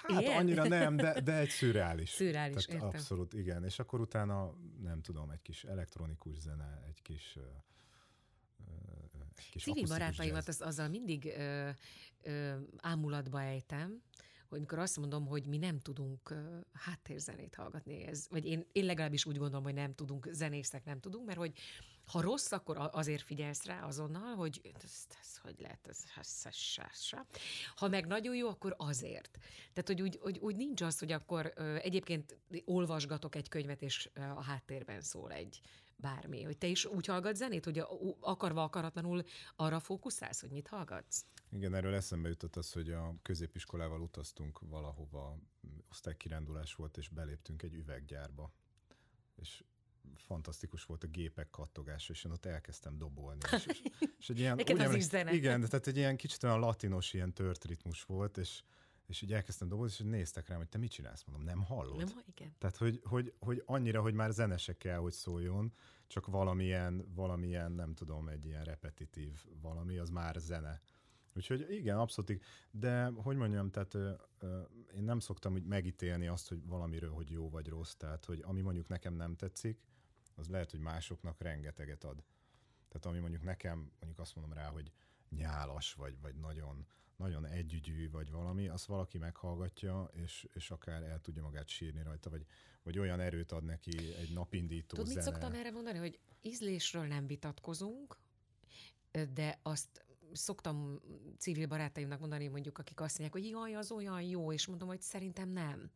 Hát 0.08 0.22
Ilyen? 0.22 0.38
annyira 0.38 0.68
nem, 0.68 0.96
de, 0.96 1.22
de 1.22 1.38
egy 1.38 1.50
szürreális. 1.50 2.10
Szürreális, 2.10 2.66
Tehát 2.66 2.82
értem. 2.82 3.00
Abszolút, 3.00 3.34
igen. 3.34 3.64
És 3.64 3.80
akkor 3.80 4.00
utána, 4.00 4.54
nem 4.82 5.02
tudom, 5.02 5.30
egy 5.30 5.42
kis 5.42 5.64
elektronikus 5.64 6.38
zene, 6.40 6.82
egy 6.88 7.02
kis 7.02 7.38
egy 9.38 9.50
kis 9.52 9.64
Civil 9.64 9.88
barátaimat 9.88 10.48
az, 10.48 10.62
azzal 10.62 10.88
mindig 10.88 11.26
ö, 11.26 11.70
ö, 12.24 12.56
ámulatba 12.78 13.42
ejtem, 13.42 14.02
hogy 14.56 14.64
mikor 14.64 14.80
azt 14.80 14.98
mondom, 14.98 15.28
hogy 15.28 15.46
mi 15.46 15.58
nem 15.58 15.80
tudunk 15.80 16.34
háttérzenét 16.74 17.56
hallgatni, 17.56 18.04
ez, 18.04 18.28
vagy 18.30 18.46
én, 18.46 18.66
én 18.72 18.86
legalábbis 18.86 19.26
úgy 19.26 19.38
gondolom, 19.38 19.64
hogy 19.64 19.74
nem 19.74 19.94
tudunk, 19.94 20.28
zenészek 20.32 20.86
nem 20.86 21.00
tudunk, 21.00 21.26
mert 21.26 21.38
hogy 21.38 21.58
ha 22.06 22.22
rossz, 22.22 22.52
akkor 22.52 22.90
azért 22.92 23.22
figyelsz 23.22 23.66
rá 23.66 23.82
azonnal, 23.82 24.36
hogy 24.36 24.62
ez, 24.84 25.06
ez 25.22 25.38
hogy 25.38 25.56
lehet, 25.60 25.88
ez, 25.88 26.04
ez, 26.20 26.42
ez, 26.44 26.54
ez. 26.82 27.12
Ha 27.76 27.88
meg 27.88 28.08
nagyon 28.08 28.36
jó, 28.36 28.50
akkor 28.50 28.76
azért. 28.78 29.38
Tehát, 29.74 29.88
hogy 29.88 30.02
úgy, 30.02 30.20
hogy, 30.22 30.38
úgy 30.38 30.56
nincs 30.56 30.82
az, 30.82 31.00
hogy 31.00 31.12
akkor 31.12 31.54
egyébként 31.82 32.38
olvasgatok 32.66 33.36
egy 33.36 33.50
könyvet, 33.50 33.82
és 33.82 34.10
a 34.36 34.44
háttérben 34.44 35.02
szól 35.02 35.32
egy 35.32 35.62
bármi. 35.96 36.44
Hogy 36.44 36.58
te 36.58 36.68
is 36.68 36.86
úgy 36.86 37.06
hallgatsz 37.06 37.38
zenét, 37.38 37.66
hogy 37.66 37.84
akarva 38.20 38.64
akaratlanul 38.64 39.24
arra 39.56 39.80
fókuszálsz, 39.80 40.42
hogy 40.42 40.52
mit 40.52 40.68
hallgatsz? 40.68 41.26
Igen, 41.52 41.74
erről 41.74 41.94
eszembe 41.94 42.30
jutott 42.30 42.56
az, 42.56 42.72
hogy 42.72 42.92
a 42.92 43.16
középiskolával 43.22 44.02
utaztunk 44.02 44.60
valahova, 44.60 45.38
osztálykirándulás 45.90 46.74
volt, 46.74 46.98
és 46.98 47.10
beléptünk 47.10 47.64
egy 47.64 47.74
üveggyárba. 47.74 48.54
És 49.36 49.64
fantasztikus 50.16 50.84
volt 50.84 51.04
a 51.04 51.08
gépek 51.08 51.50
kattogása, 51.50 52.14
és 52.14 52.24
én 52.24 52.32
ott 52.32 52.46
elkezdtem 52.46 52.98
dobolni. 52.98 53.40
És, 53.52 53.66
és, 53.66 53.82
és 54.20 54.30
egy 54.30 54.40
ilyen, 54.40 54.56
Neked 54.66 54.80
az 54.80 54.94
is 54.94 55.04
zene. 55.04 55.34
Igen, 55.34 55.62
de 55.62 55.68
tehát 55.68 55.88
egy 55.88 55.98
ilyen 55.98 56.18
kicsit 56.18 56.44
olyan 56.44 56.60
latinos, 56.60 57.14
ilyen 57.14 57.34
tört 57.34 57.66
ritmus 57.66 58.04
volt, 58.04 58.38
és, 58.38 58.64
és 59.06 59.22
így 59.22 59.34
elkezdtem 59.34 59.68
dobozni, 59.68 60.06
és 60.06 60.12
néztek 60.12 60.48
rám, 60.48 60.58
hogy 60.58 60.70
te 60.70 60.78
mit 60.78 60.92
csinálsz, 60.92 61.24
mondom, 61.24 61.46
nem 61.46 61.64
hallod? 61.64 61.98
Nem, 61.98 62.24
igen. 62.26 62.56
Tehát, 62.58 62.78
hogy, 62.78 63.02
hogy, 63.04 63.34
hogy 63.40 63.64
annyira, 63.66 64.02
hogy 64.02 64.14
már 64.14 64.32
zenese 64.32 64.78
kell, 64.78 64.98
hogy 64.98 65.14
szóljon, 65.14 65.74
csak 66.08 66.28
valamilyen, 66.28 67.12
valamilyen, 67.14 67.72
nem 67.72 67.94
tudom, 67.94 68.28
egy 68.28 68.46
ilyen 68.46 68.64
repetitív 68.64 69.46
valami, 69.62 69.98
az 69.98 70.10
már 70.10 70.36
zene. 70.38 70.82
Úgyhogy 71.36 71.66
igen, 71.70 71.98
abszolút, 71.98 72.44
de 72.72 73.06
hogy 73.06 73.36
mondjam, 73.38 73.70
tehát 73.70 73.94
ö, 73.94 74.12
ö, 74.40 74.62
én 74.96 75.04
nem 75.04 75.20
szoktam 75.20 75.54
úgy 75.54 75.66
megítélni 75.66 76.28
azt, 76.28 76.50
hogy 76.50 76.66
valamiről, 76.66 77.12
hogy 77.12 77.32
jó 77.32 77.50
vagy 77.50 77.68
rossz, 77.68 77.94
tehát 77.94 78.26
hogy 78.26 78.42
ami 78.42 78.62
mondjuk 78.62 78.88
nekem 78.88 79.14
nem 79.14 79.36
tetszik, 79.36 79.80
az 80.36 80.48
lehet, 80.48 80.72
hogy 80.72 80.80
másoknak 80.80 81.42
rengeteget 81.42 82.04
ad. 82.04 82.24
Tehát 82.88 83.06
ami 83.06 83.20
mondjuk 83.20 83.44
nekem, 83.44 83.78
mondjuk 83.78 84.20
azt 84.20 84.36
mondom 84.36 84.54
rá, 84.54 84.70
hogy 84.70 84.92
nyálas, 85.30 85.94
vagy, 85.94 86.20
vagy 86.22 86.36
nagyon, 86.36 86.88
nagyon 87.18 87.46
együgyű, 87.46 88.10
vagy 88.10 88.32
valami, 88.32 88.68
azt 88.68 88.86
valaki 88.86 89.18
meghallgatja, 89.18 90.10
és, 90.14 90.48
és 90.54 90.72
akár 90.72 91.04
el 91.04 91.22
tudja 91.22 91.42
magát 91.42 91.68
sírni 91.68 92.04
rajta, 92.04 92.30
vagy, 92.30 92.46
vagy 92.84 93.00
olyan 93.00 93.20
erőt 93.20 93.52
ad 93.52 93.64
neki 93.64 94.14
egy 94.14 94.34
napindító 94.34 94.96
Tudod, 94.96 95.06
zene. 95.06 95.24
mit 95.24 95.34
szoktam 95.34 95.54
erre 95.54 95.72
mondani, 95.72 95.98
hogy 95.98 96.20
ízlésről 96.42 97.06
nem 97.06 97.28
vitatkozunk, 97.28 98.18
de 99.34 99.60
azt 99.64 100.06
szoktam 100.32 101.00
civil 101.38 101.68
barátaimnak 101.68 102.20
mondani, 102.20 102.48
mondjuk, 102.48 102.78
akik 102.78 103.00
azt 103.00 103.20
mondják, 103.20 103.44
hogy 103.44 103.52
jaj, 103.52 103.76
az 103.76 103.92
olyan 103.92 104.22
jó, 104.22 104.52
és 104.52 104.68
mondom, 104.68 104.88
hogy 104.88 105.02
szerintem 105.02 105.50
nem. 105.50 105.90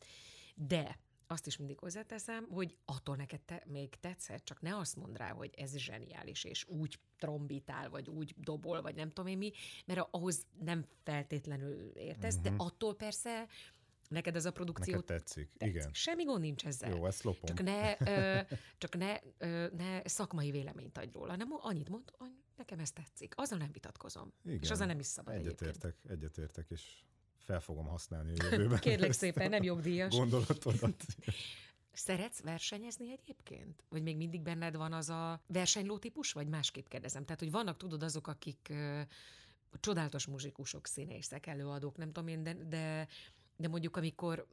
De 0.56 1.00
azt 1.28 1.48
is 1.48 1.58
mindig 1.58 1.80
hozzáteszem, 1.80 2.48
hogy 2.50 2.78
attól 2.86 3.16
neked 3.16 3.42
te, 3.42 3.64
még 3.66 4.00
tetszett, 4.00 4.46
csak 4.46 4.62
ne 4.62 4.78
azt 4.78 4.96
mondd 4.96 5.16
rá, 5.16 5.32
hogy 5.32 5.54
ez 5.58 5.78
zseniális, 5.78 6.44
és 6.44 6.66
úgy 6.68 7.00
trombitál, 7.20 7.90
vagy 7.90 8.10
úgy 8.10 8.36
dobol, 8.38 8.82
vagy 8.82 8.96
nem 8.96 9.08
tudom 9.08 9.28
én 9.28 9.38
mi, 9.38 9.52
mert 9.86 10.08
ahhoz 10.12 10.46
nem 10.60 10.86
feltétlenül 11.04 11.92
értesz, 11.96 12.36
uh-huh. 12.36 12.50
de 12.50 12.52
mhm. 12.52 12.60
attól 12.60 12.96
persze 12.96 13.48
Neked 14.10 14.36
ez 14.36 14.46
a 14.46 14.52
produkció 14.52 14.94
Neked 14.94 15.08
tetszik, 15.08 15.50
tetszik. 15.58 15.76
igen. 15.76 15.90
Semmi 15.94 16.24
gond 16.24 16.42
nincs 16.42 16.66
ezzel. 16.66 16.90
Jó, 16.90 17.06
ezt 17.06 17.24
lopom. 17.24 17.56
Csak 17.56 17.62
ne, 17.62 17.96
ö, 18.00 18.40
csak 18.78 18.98
ne, 18.98 19.18
ö, 19.38 19.68
ne 19.78 20.02
szakmai 20.06 20.52
véleményt 20.52 20.98
adj 20.98 21.10
róla, 21.14 21.30
hanem 21.30 21.48
annyit 21.62 21.90
mond, 21.90 22.12
hogy 22.18 22.32
nekem 22.56 22.80
ez 22.80 22.92
tetszik. 22.92 23.34
Azzal 23.38 23.58
nem 23.58 23.72
vitatkozom. 23.72 24.34
Igen. 24.46 24.60
És 24.62 24.70
azzal 24.70 24.88
nem 24.88 25.00
is 25.00 25.06
szabad 25.06 25.34
Egyetértek, 25.34 25.96
egyetértek, 26.08 26.70
és 26.70 27.04
fel 27.38 27.60
fogom 27.60 27.86
használni 27.86 28.32
a 28.40 28.44
jövőben. 28.44 28.80
Kérlek 28.90 29.12
szépen, 29.12 29.50
nem 29.50 29.64
jogdíjas. 29.64 30.16
Gondolatodat. 30.16 31.06
Szeretsz 31.94 32.42
versenyezni 32.42 33.12
egyébként? 33.12 33.84
Vagy 33.90 34.04
még 34.04 34.18
mindig 34.18 34.42
benned 34.42 34.76
van 34.76 34.94
az 34.94 35.10
a 35.10 35.42
versenyló 35.48 35.98
típus, 35.98 36.32
vagy 36.32 36.48
másképp 36.48 36.88
kérdezem? 36.88 37.26
Tehát, 37.26 37.40
hogy 37.40 37.52
vannak, 37.52 37.78
tudod, 37.78 38.04
azok, 38.04 38.28
akik 38.28 38.68
ö, 38.70 39.02
csodálatos 39.80 40.28
muzsikusok, 40.28 40.88
színészek, 40.88 41.48
előadók, 41.48 41.98
nem 41.98 42.12
tudom 42.12 42.28
én, 42.28 42.44
de, 42.44 42.54
de, 42.54 43.08
de 43.56 43.68
mondjuk 43.68 43.98
amikor 43.98 44.48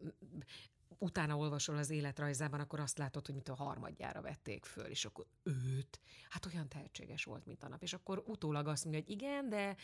utána 0.98 1.36
olvasol 1.36 1.76
az 1.76 1.90
életrajzában, 1.90 2.60
akkor 2.60 2.80
azt 2.80 2.98
látod, 2.98 3.26
hogy 3.26 3.34
mit 3.34 3.48
a 3.48 3.54
harmadjára 3.54 4.20
vették 4.20 4.64
föl, 4.64 4.86
és 4.86 5.04
akkor 5.04 5.26
őt, 5.42 6.00
hát 6.28 6.46
olyan 6.46 6.68
tehetséges 6.68 7.24
volt, 7.24 7.46
mint 7.46 7.62
a 7.62 7.68
nap. 7.68 7.82
És 7.82 7.92
akkor 7.92 8.22
utólag 8.26 8.66
azt 8.66 8.84
mondja, 8.84 9.02
hogy 9.02 9.12
igen, 9.12 9.48
de 9.48 9.76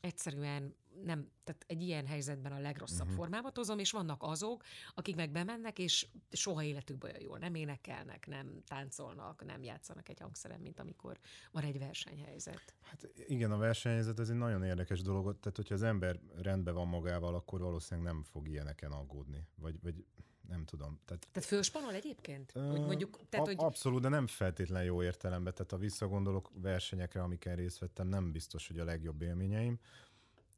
egyszerűen 0.00 0.74
nem, 1.04 1.30
tehát 1.44 1.64
egy 1.66 1.82
ilyen 1.82 2.06
helyzetben 2.06 2.52
a 2.52 2.58
legrosszabb 2.58 3.00
uh-huh. 3.00 3.16
formába 3.16 3.50
hozom, 3.54 3.78
és 3.78 3.90
vannak 3.90 4.22
azok, 4.22 4.62
akik 4.94 5.16
meg 5.16 5.30
bemennek, 5.30 5.78
és 5.78 6.06
soha 6.30 6.62
életükben 6.62 7.10
olyan 7.10 7.22
jól 7.22 7.38
nem 7.38 7.54
énekelnek, 7.54 8.26
nem 8.26 8.62
táncolnak, 8.66 9.44
nem 9.44 9.62
játszanak 9.62 10.08
egy 10.08 10.20
hangszeren, 10.20 10.60
mint 10.60 10.80
amikor 10.80 11.18
van 11.50 11.62
egy 11.62 11.78
versenyhelyzet. 11.78 12.74
Hát 12.80 13.08
igen, 13.26 13.52
a 13.52 13.56
versenyhelyzet 13.56 14.18
ez 14.18 14.28
egy 14.28 14.36
nagyon 14.36 14.64
érdekes 14.64 15.02
dolog, 15.02 15.24
tehát 15.40 15.56
hogyha 15.56 15.74
az 15.74 15.82
ember 15.82 16.20
rendben 16.36 16.74
van 16.74 16.88
magával, 16.88 17.34
akkor 17.34 17.60
valószínűleg 17.60 18.12
nem 18.12 18.22
fog 18.22 18.48
ilyeneken 18.48 18.92
aggódni, 18.92 19.46
vagy, 19.54 19.80
vagy 19.82 20.04
nem 20.48 20.64
tudom. 20.64 20.98
Tehát, 21.04 21.26
tehát 21.32 21.48
főspanol 21.48 21.94
egyébként? 21.94 22.52
Ö, 22.54 22.68
hogy 22.68 22.80
mondjuk, 22.80 23.20
tehát, 23.28 23.46
a, 23.46 23.48
hogy... 23.48 23.56
Abszolút, 23.58 24.02
de 24.02 24.08
nem 24.08 24.26
feltétlen 24.26 24.84
jó 24.84 25.02
értelemben. 25.02 25.52
Tehát 25.52 25.70
ha 25.70 25.76
visszagondolok 25.76 26.50
versenyekre, 26.54 27.22
amiken 27.22 27.56
részt 27.56 27.78
vettem, 27.78 28.08
nem 28.08 28.32
biztos, 28.32 28.66
hogy 28.66 28.78
a 28.78 28.84
legjobb 28.84 29.22
élményeim. 29.22 29.78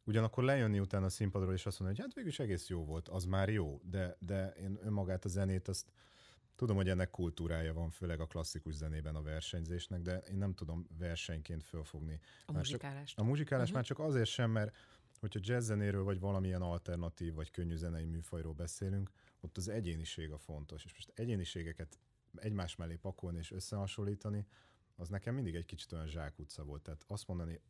Ugyanakkor 0.05 0.45
lejönni 0.45 0.81
utána 0.81 1.07
a 1.07 1.09
színpadról 1.09 1.53
és 1.53 1.67
azt 1.67 1.79
mondani, 1.79 1.99
hogy 2.01 2.09
hát 2.09 2.17
végül 2.17 2.31
is 2.31 2.39
egész 2.39 2.69
jó 2.69 2.85
volt, 2.85 3.09
az 3.09 3.25
már 3.25 3.49
jó, 3.49 3.81
de, 3.85 4.17
de 4.19 4.53
én 4.53 4.79
önmagát 4.83 5.25
a 5.25 5.29
zenét 5.29 5.69
azt 5.69 5.93
tudom, 6.57 6.77
hogy 6.77 6.89
ennek 6.89 7.11
kultúrája 7.11 7.73
van, 7.73 7.91
főleg 7.91 8.21
a 8.21 8.27
klasszikus 8.27 8.75
zenében 8.75 9.15
a 9.15 9.23
versenyzésnek, 9.23 10.01
de 10.01 10.17
én 10.17 10.37
nem 10.37 10.55
tudom 10.55 10.87
versenyként 10.99 11.65
fölfogni. 11.65 12.21
A 12.47 12.53
muzsikálást. 12.53 13.19
a 13.19 13.23
muzsikálás 13.23 13.63
uh-huh. 13.63 13.77
már 13.77 13.85
csak 13.85 13.99
azért 13.99 14.29
sem, 14.29 14.51
mert 14.51 14.77
hogyha 15.21 15.41
jazzzenéről 15.43 16.05
vagy 16.05 16.21
valamilyen 16.21 16.63
alternatív 16.63 17.35
vagy 17.35 17.51
könnyű 17.51 17.77
zenei 17.77 18.05
műfajról 18.05 18.53
beszélünk, 18.53 19.11
ott 19.41 19.57
az 19.57 19.69
egyéniség 19.69 20.33
a 20.33 20.39
fontos. 20.39 20.85
És 20.85 20.93
most 20.93 21.13
egyéniségeket 21.15 21.99
egymás 22.35 22.77
mellé 22.77 22.97
pakolni 22.97 23.39
és 23.39 23.51
összehasonlítani, 23.51 24.47
az 24.97 25.09
nekem 25.09 25.35
mindig 25.35 25.55
egy 25.55 25.65
kicsit 25.65 25.93
olyan 25.93 26.09
zsákutca 26.09 26.65
volt. 26.65 26.83
Tehát 26.83 27.05
azt 27.07 27.27
mondani 27.27 27.61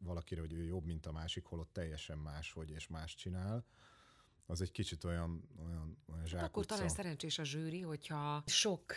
valakire, 0.00 0.40
hogy 0.40 0.52
ő 0.52 0.64
jobb, 0.64 0.84
mint 0.84 1.06
a 1.06 1.12
másik, 1.12 1.44
holott 1.44 1.72
teljesen 1.72 2.18
máshogy 2.18 2.70
és 2.70 2.86
más 2.86 3.14
csinál, 3.14 3.64
az 4.46 4.60
egy 4.60 4.70
kicsit 4.70 5.04
olyan, 5.04 5.48
olyan, 5.58 5.98
olyan 6.06 6.26
zsákutca. 6.26 6.36
Hát 6.36 6.48
akkor 6.48 6.66
talán 6.66 6.88
szerencsés 6.88 7.38
a 7.38 7.44
zsűri, 7.44 7.80
hogyha 7.80 8.42
sok 8.46 8.94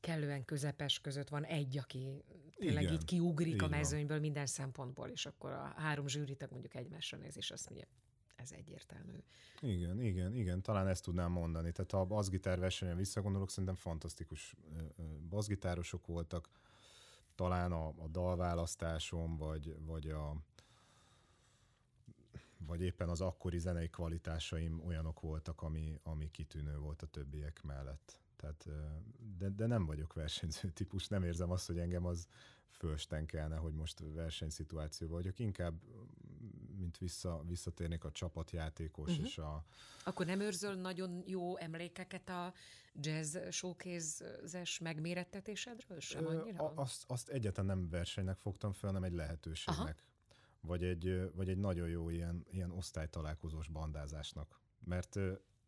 kellően 0.00 0.44
közepes 0.44 1.00
között 1.00 1.28
van 1.28 1.44
egy, 1.44 1.78
aki 1.78 2.24
tényleg 2.56 2.82
Igen, 2.82 2.94
így 2.94 3.04
kiugrik 3.04 3.54
így 3.54 3.62
a 3.62 3.68
mezőnyből 3.68 4.08
van. 4.08 4.20
minden 4.20 4.46
szempontból, 4.46 5.08
és 5.08 5.26
akkor 5.26 5.50
a 5.50 5.72
három 5.76 6.08
zsűritek 6.08 6.50
mondjuk 6.50 6.74
egymásra 6.74 7.18
néz, 7.18 7.36
és 7.36 7.50
azt 7.50 7.70
mondja, 7.70 7.88
ez 8.36 8.52
egyértelmű. 8.52 9.18
Igen, 9.60 10.00
igen, 10.00 10.34
igen, 10.34 10.62
talán 10.62 10.88
ezt 10.88 11.04
tudnám 11.04 11.30
mondani. 11.30 11.72
Tehát 11.72 11.90
ha 11.90 12.00
a 12.00 12.04
bassgitár 12.04 12.58
versenyen 12.58 12.96
visszagondolok, 12.96 13.50
szerintem 13.50 13.74
fantasztikus 13.74 14.54
bassgitárosok 15.28 16.06
voltak, 16.06 16.48
talán 17.34 17.72
a, 17.72 17.86
a 17.86 18.08
dalválasztásom, 18.08 19.36
vagy, 19.36 19.76
vagy 19.84 20.08
a 20.08 20.36
vagy 22.58 22.82
éppen 22.82 23.08
az 23.08 23.20
akkori 23.20 23.58
zenei 23.58 23.88
kvalitásaim 23.88 24.80
olyanok 24.86 25.20
voltak, 25.20 25.62
ami, 25.62 26.00
ami 26.02 26.30
kitűnő 26.30 26.78
volt 26.78 27.02
a 27.02 27.06
többiek 27.06 27.62
mellett. 27.62 28.20
Tehát, 28.36 28.68
de, 29.38 29.48
de 29.48 29.66
nem 29.66 29.86
vagyok 29.86 30.12
versenyző 30.12 30.70
típus, 30.70 31.08
nem 31.08 31.22
érzem 31.22 31.50
azt, 31.50 31.66
hogy 31.66 31.78
engem 31.78 32.06
az 32.06 32.28
fölstenkelne, 32.68 33.56
hogy 33.56 33.72
most 33.72 34.02
versenyszituációban 34.14 35.16
vagyok. 35.16 35.38
Inkább 35.38 35.80
mint 36.78 36.98
vissza, 36.98 37.42
visszatérnék 37.46 38.04
a 38.04 38.10
csapatjátékos 38.10 39.10
uh-huh. 39.10 39.26
és 39.26 39.38
a... 39.38 39.64
Akkor 40.04 40.26
nem 40.26 40.40
őrzöl 40.40 40.74
nagyon 40.74 41.22
jó 41.26 41.56
emlékeket 41.56 42.28
a 42.28 42.52
jazz 43.00 43.36
showkézes 43.50 44.78
megmérettetésedről 44.78 46.00
sem 46.00 46.26
annyira? 46.26 46.64
A, 46.64 46.72
azt, 46.74 47.04
azt 47.06 47.28
egyáltalán 47.28 47.78
nem 47.78 47.88
versenynek 47.88 48.38
fogtam 48.38 48.72
fel, 48.72 48.88
hanem 48.90 49.04
egy 49.04 49.14
lehetőségnek. 49.14 49.78
Aha. 49.78 49.94
Vagy 50.60 50.84
egy, 50.84 51.30
vagy 51.34 51.48
egy 51.48 51.58
nagyon 51.58 51.88
jó 51.88 52.08
ilyen, 52.08 52.46
ilyen 52.50 52.70
osztálytalálkozós 52.70 53.68
bandázásnak. 53.68 54.60
Mert 54.84 55.18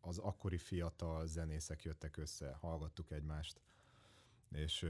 az 0.01 0.17
akkori 0.17 0.57
fiatal 0.57 1.27
zenészek 1.27 1.83
jöttek 1.83 2.17
össze, 2.17 2.51
hallgattuk 2.51 3.11
egymást, 3.11 3.61
és 4.51 4.85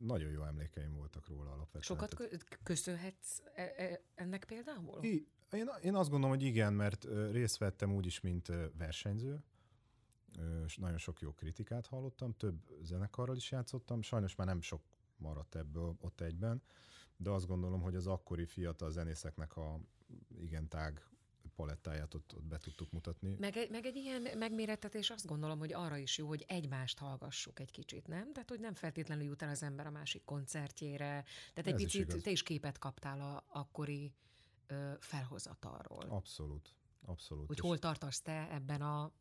nagyon 0.00 0.30
jó 0.30 0.44
emlékeim 0.44 0.94
voltak 0.94 1.28
róla 1.28 1.52
alapvetően. 1.52 1.82
Sokat 1.82 2.38
köszönhetsz 2.62 3.42
e, 3.54 3.72
e, 3.76 4.00
ennek 4.14 4.44
például? 4.44 5.04
I, 5.04 5.26
én, 5.52 5.70
én 5.82 5.94
azt 5.94 6.10
gondolom, 6.10 6.36
hogy 6.36 6.46
igen, 6.46 6.72
mert 6.72 7.06
részt 7.30 7.58
vettem 7.58 7.94
úgy 7.94 8.06
is, 8.06 8.20
mint 8.20 8.52
versenyző, 8.78 9.42
és 10.64 10.76
nagyon 10.76 10.98
sok 10.98 11.20
jó 11.20 11.32
kritikát 11.32 11.86
hallottam, 11.86 12.36
több 12.36 12.56
zenekarral 12.82 13.36
is 13.36 13.50
játszottam, 13.50 14.02
sajnos 14.02 14.34
már 14.34 14.46
nem 14.46 14.60
sok 14.60 14.82
maradt 15.16 15.54
ebből 15.54 15.96
ott 16.00 16.20
egyben, 16.20 16.62
de 17.16 17.30
azt 17.30 17.46
gondolom, 17.46 17.80
hogy 17.80 17.94
az 17.94 18.06
akkori 18.06 18.46
fiatal 18.46 18.90
zenészeknek 18.90 19.56
a 19.56 19.80
igen 20.40 20.68
tág 20.68 21.06
palettáját 21.54 22.14
ott, 22.14 22.34
ott 22.34 22.44
be 22.44 22.58
tudtuk 22.58 22.90
mutatni. 22.90 23.36
Meg 23.38 23.56
egy, 23.56 23.70
meg 23.70 23.86
egy 23.86 23.96
ilyen 23.96 24.28
megmérettetés 24.38 25.10
azt 25.10 25.26
gondolom, 25.26 25.58
hogy 25.58 25.72
arra 25.72 25.96
is 25.96 26.18
jó, 26.18 26.26
hogy 26.28 26.44
egymást 26.48 26.98
hallgassuk 26.98 27.60
egy 27.60 27.70
kicsit, 27.70 28.06
nem? 28.06 28.32
Tehát, 28.32 28.48
hogy 28.48 28.60
nem 28.60 28.72
feltétlenül 28.72 29.24
jut 29.24 29.42
el 29.42 29.48
az 29.48 29.62
ember 29.62 29.86
a 29.86 29.90
másik 29.90 30.24
koncertjére. 30.24 31.24
Tehát 31.54 31.66
egy 31.66 31.74
Ez 31.74 31.82
picit 31.82 32.14
is 32.14 32.22
te 32.22 32.30
is 32.30 32.42
képet 32.42 32.78
kaptál 32.78 33.20
a 33.20 33.44
akkori 33.48 34.12
felhozatalról. 34.98 36.04
Abszolút, 36.08 36.74
abszolút. 37.04 37.46
Hogy 37.46 37.58
hol 37.58 37.78
tartasz 37.78 38.20
te 38.20 38.48
ebben 38.50 38.82
a 38.82 39.12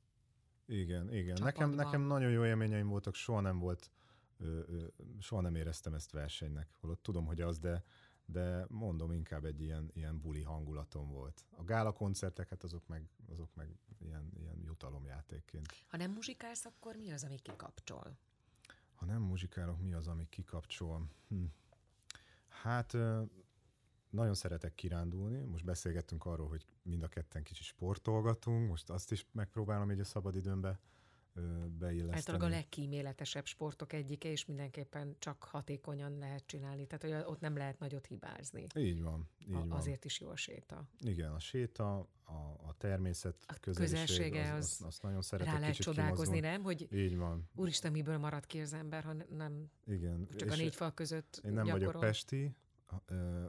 Igen, 0.65 1.13
igen. 1.13 1.37
Nekem, 1.41 1.69
nekem 1.69 2.01
nagyon 2.01 2.31
jó 2.31 2.45
élményeim 2.45 2.87
voltak, 2.87 3.15
soha 3.15 3.39
nem 3.39 3.59
volt, 3.59 3.91
ö, 4.37 4.59
ö, 4.67 4.87
soha 5.19 5.41
nem 5.41 5.55
éreztem 5.55 5.93
ezt 5.93 6.11
versenynek. 6.11 6.75
Holott 6.79 7.03
tudom, 7.03 7.25
hogy 7.25 7.41
az, 7.41 7.59
de 7.59 7.83
de 8.31 8.65
mondom, 8.69 9.11
inkább 9.11 9.45
egy 9.45 9.61
ilyen, 9.61 9.89
ilyen 9.93 10.21
buli 10.21 10.41
hangulatom 10.41 11.09
volt. 11.09 11.45
A 11.49 11.63
gála 11.63 11.91
koncerteket 11.91 12.63
azok 12.63 12.87
meg, 12.87 13.09
azok 13.29 13.55
meg 13.55 13.69
ilyen, 13.99 14.31
ilyen 14.37 14.61
jutalomjátékként. 14.63 15.65
Ha 15.87 15.97
nem 15.97 16.11
muzsikálsz, 16.11 16.65
akkor 16.65 16.95
mi 16.95 17.11
az, 17.11 17.23
ami 17.23 17.35
kikapcsol? 17.35 18.17
Ha 18.93 19.05
nem 19.05 19.21
muzsikálok, 19.21 19.81
mi 19.81 19.93
az, 19.93 20.07
ami 20.07 20.29
kikapcsol? 20.29 21.09
Hm. 21.27 21.43
Hát 22.47 22.97
nagyon 24.11 24.33
szeretek 24.33 24.75
kirándulni. 24.75 25.43
Most 25.43 25.65
beszélgettünk 25.65 26.25
arról, 26.25 26.47
hogy 26.47 26.65
mind 26.81 27.03
a 27.03 27.07
ketten 27.07 27.43
kicsi 27.43 27.63
sportolgatunk, 27.63 28.69
most 28.69 28.89
azt 28.89 29.11
is 29.11 29.25
megpróbálom 29.31 29.91
így 29.91 29.99
a 29.99 30.03
szabadidőmbe 30.03 30.79
beilleszteni. 31.79 32.15
Általában 32.15 32.47
a 32.47 32.51
legkíméletesebb 32.51 33.45
sportok 33.45 33.93
egyike, 33.93 34.31
és 34.31 34.45
mindenképpen 34.45 35.15
csak 35.19 35.43
hatékonyan 35.43 36.17
lehet 36.17 36.43
csinálni. 36.45 36.87
Tehát, 36.87 37.03
hogy 37.03 37.31
ott 37.33 37.39
nem 37.39 37.57
lehet 37.57 37.79
nagyot 37.79 38.05
hibázni. 38.05 38.65
Így 38.75 39.01
van. 39.01 39.29
Így 39.47 39.53
a, 39.53 39.57
van. 39.57 39.71
Azért 39.71 40.05
is 40.05 40.19
jó 40.19 40.29
a 40.29 40.35
séta. 40.35 40.83
Igen, 40.99 41.31
a 41.31 41.39
séta, 41.39 41.97
a, 42.23 42.33
a 42.67 42.75
természet 42.77 43.43
a 43.47 43.53
közelsége, 43.59 44.53
az, 44.53 44.77
az, 44.79 44.85
azt 44.85 45.01
nagyon 45.01 45.21
szeretek 45.21 45.53
Rá 45.53 45.59
lehet 45.59 45.75
csodálkozni, 45.75 46.23
kimozgón. 46.23 46.51
nem? 46.51 46.63
Hogy 46.63 46.87
így 46.93 47.17
van. 47.17 47.49
Úristen, 47.55 47.91
miből 47.91 48.17
marad 48.17 48.45
ki 48.45 48.59
az 48.59 48.73
ember, 48.73 49.03
ha 49.03 49.13
nem 49.13 49.71
Igen. 49.85 50.27
csak 50.35 50.47
és 50.47 50.53
a 50.53 50.55
négy 50.55 50.75
fal 50.75 50.93
között 50.93 51.41
Én 51.43 51.51
nem 51.51 51.65
gyakorol. 51.65 51.87
vagyok 51.87 52.01
pesti, 52.01 52.55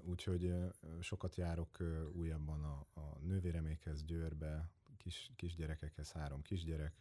úgyhogy 0.02 0.54
sokat 1.00 1.36
járok 1.36 1.78
újabban 2.12 2.64
a, 2.64 3.00
a 3.00 3.18
nővéremékhez, 3.20 4.04
Győrbe, 4.04 4.70
kis, 4.96 5.30
kisgyerekekhez, 5.36 6.12
három 6.12 6.42
kisgyerek, 6.42 6.94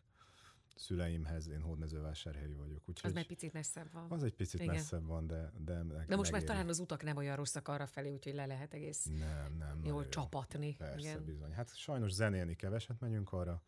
szüleimhez, 0.75 1.47
én 1.47 1.61
hódmezővásárhelyi 1.61 2.53
vagyok. 2.53 2.89
Úgyhogy 2.89 3.09
az 3.09 3.17
egy 3.17 3.27
picit 3.27 3.53
messzebb 3.53 3.91
van. 3.91 4.11
Az 4.11 4.23
egy 4.23 4.33
picit 4.33 4.61
Igen. 4.61 4.73
messzebb 4.73 5.05
van, 5.05 5.27
de... 5.27 5.51
De, 5.57 5.83
meg, 5.83 6.07
de 6.07 6.15
most 6.15 6.31
már 6.31 6.43
talán 6.43 6.67
az 6.67 6.79
utak 6.79 7.03
nem 7.03 7.17
olyan 7.17 7.35
rosszak 7.35 7.67
arra 7.67 7.85
felé, 7.85 8.11
úgyhogy 8.11 8.33
le 8.33 8.45
lehet 8.45 8.73
egész 8.73 9.05
nem, 9.05 9.55
nem, 9.57 9.81
jól 9.83 10.07
csapatni. 10.07 10.75
Persze, 10.75 10.99
Igen. 10.99 11.25
bizony. 11.25 11.51
Hát 11.51 11.75
sajnos 11.75 12.11
zenélni 12.11 12.55
keveset 12.55 12.99
megyünk 12.99 13.31
arra, 13.31 13.63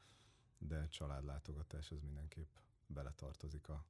de 0.57 0.87
családlátogatás 0.87 1.91
az 1.91 1.99
mindenképp 2.01 2.49
beletartozik 2.87 3.69
a 3.69 3.85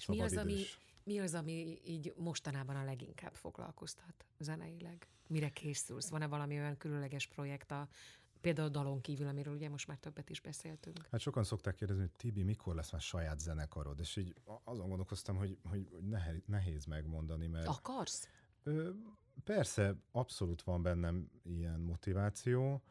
És 0.00 0.06
mi 0.06 0.20
az, 0.20 0.36
ami, 0.36 0.62
mi 1.04 1.18
az, 1.18 1.34
ami 1.34 1.78
így 1.84 2.14
mostanában 2.16 2.76
a 2.76 2.84
leginkább 2.84 3.34
foglalkoztat 3.34 4.26
zeneileg? 4.38 5.06
Mire 5.28 5.48
készülsz? 5.48 6.08
Van-e 6.08 6.26
valami 6.26 6.58
olyan 6.58 6.76
különleges 6.76 7.26
projekt 7.26 7.70
a 7.70 7.88
Például 8.40 8.66
a 8.68 8.70
dalon 8.70 9.00
kívül, 9.00 9.26
amiről 9.26 9.54
ugye 9.54 9.68
most 9.68 9.86
már 9.86 9.96
többet 9.96 10.30
is 10.30 10.40
beszéltünk. 10.40 11.06
Hát 11.10 11.20
sokan 11.20 11.44
szokták 11.44 11.74
kérdezni, 11.74 12.02
hogy 12.02 12.12
Tibi, 12.12 12.42
mikor 12.42 12.74
lesz 12.74 12.92
már 12.92 13.00
saját 13.00 13.40
zenekarod? 13.40 14.00
És 14.00 14.16
így 14.16 14.34
azon 14.64 14.88
gondolkoztam, 14.88 15.36
hogy, 15.36 15.58
hogy 15.64 15.88
nehéz 16.46 16.84
megmondani, 16.84 17.46
mert... 17.46 17.66
Akarsz? 17.66 18.28
Ö, 18.62 18.90
persze, 19.44 19.96
abszolút 20.10 20.62
van 20.62 20.82
bennem 20.82 21.30
ilyen 21.42 21.80
motiváció, 21.80 22.82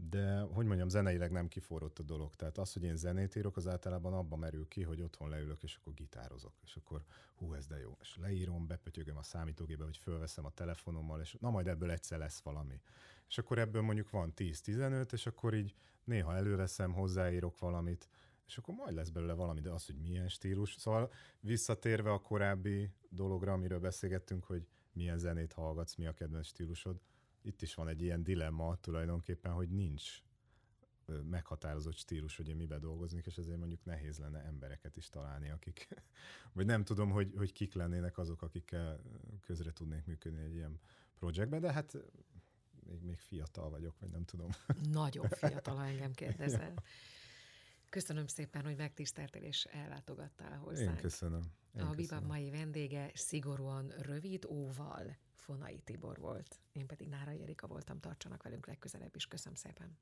de 0.00 0.40
hogy 0.40 0.66
mondjam, 0.66 0.88
zeneileg 0.88 1.30
nem 1.30 1.48
kiforrott 1.48 1.98
a 1.98 2.02
dolog. 2.02 2.34
Tehát 2.34 2.58
az, 2.58 2.72
hogy 2.72 2.82
én 2.82 2.96
zenét 2.96 3.34
írok, 3.34 3.56
az 3.56 3.66
általában 3.66 4.12
abba 4.12 4.36
merül 4.36 4.68
ki, 4.68 4.82
hogy 4.82 5.02
otthon 5.02 5.28
leülök, 5.28 5.62
és 5.62 5.76
akkor 5.76 5.94
gitározok, 5.94 6.52
és 6.64 6.76
akkor 6.76 7.04
hú, 7.34 7.54
ez 7.54 7.66
de 7.66 7.78
jó. 7.78 7.96
És 8.00 8.16
leírom, 8.16 8.66
bepötyögöm 8.66 9.16
a 9.16 9.22
számítógébe, 9.22 9.84
vagy 9.84 9.96
fölveszem 9.96 10.44
a 10.44 10.50
telefonommal, 10.50 11.20
és 11.20 11.36
na 11.40 11.50
majd 11.50 11.66
ebből 11.66 11.90
egyszer 11.90 12.18
lesz 12.18 12.40
valami. 12.40 12.80
És 13.28 13.38
akkor 13.38 13.58
ebből 13.58 13.82
mondjuk 13.82 14.10
van 14.10 14.32
10-15, 14.36 15.12
és 15.12 15.26
akkor 15.26 15.54
így 15.54 15.74
néha 16.04 16.34
előveszem, 16.34 16.92
hozzáírok 16.92 17.58
valamit, 17.58 18.08
és 18.46 18.58
akkor 18.58 18.74
majd 18.74 18.94
lesz 18.94 19.08
belőle 19.08 19.32
valami, 19.32 19.60
de 19.60 19.70
az, 19.70 19.86
hogy 19.86 19.96
milyen 19.96 20.28
stílus. 20.28 20.74
Szóval 20.74 21.12
visszatérve 21.40 22.12
a 22.12 22.20
korábbi 22.20 22.90
dologra, 23.08 23.52
amiről 23.52 23.80
beszélgettünk, 23.80 24.44
hogy 24.44 24.66
milyen 24.92 25.18
zenét 25.18 25.52
hallgatsz, 25.52 25.94
mi 25.94 26.06
a 26.06 26.12
kedvenc 26.12 26.46
stílusod, 26.46 27.00
itt 27.42 27.62
is 27.62 27.74
van 27.74 27.88
egy 27.88 28.02
ilyen 28.02 28.22
dilemma 28.22 28.76
tulajdonképpen, 28.76 29.52
hogy 29.52 29.68
nincs 29.68 30.22
meghatározott 31.30 31.96
stílus, 31.96 32.36
hogy 32.36 32.48
én 32.48 32.56
mibe 32.56 32.78
dolgoznék, 32.78 33.26
és 33.26 33.36
ezért 33.38 33.58
mondjuk 33.58 33.84
nehéz 33.84 34.18
lenne 34.18 34.44
embereket 34.44 34.96
is 34.96 35.08
találni, 35.08 35.50
akik, 35.50 35.88
vagy 36.52 36.66
nem 36.66 36.84
tudom, 36.84 37.10
hogy, 37.10 37.34
hogy 37.36 37.52
kik 37.52 37.74
lennének 37.74 38.18
azok, 38.18 38.42
akikkel 38.42 39.00
közre 39.40 39.72
tudnék 39.72 40.04
működni 40.04 40.40
egy 40.40 40.54
ilyen 40.54 40.80
projektben, 41.14 41.60
de 41.60 41.72
hát 41.72 41.96
még, 42.86 43.02
még 43.02 43.18
fiatal 43.18 43.70
vagyok, 43.70 43.98
vagy 43.98 44.10
nem 44.10 44.24
tudom. 44.24 44.50
Nagyon 44.90 45.28
fiatal, 45.28 45.76
ha 45.76 45.84
engem 45.84 46.12
kérdezel. 46.12 46.74
Köszönöm 47.88 48.26
szépen, 48.26 48.64
hogy 48.64 48.76
megtiszteltél 48.76 49.42
és 49.42 49.64
ellátogattál 49.64 50.58
hozzá. 50.58 50.82
Én 50.82 50.96
köszönöm. 50.96 51.42
Én 51.74 51.82
a 51.82 51.90
Bibab 51.90 52.26
mai 52.26 52.50
vendége 52.50 53.10
szigorúan 53.14 53.88
rövid 53.88 54.44
óval 54.44 55.16
Fonai 55.34 55.80
Tibor 55.84 56.18
volt. 56.18 56.60
Én 56.72 56.86
pedig 56.86 57.08
Nára 57.08 57.30
Erika 57.30 57.66
voltam, 57.66 58.00
tartsanak 58.00 58.42
velünk 58.42 58.66
legközelebb 58.66 59.16
is. 59.16 59.26
Köszönöm 59.26 59.54
szépen. 59.54 59.98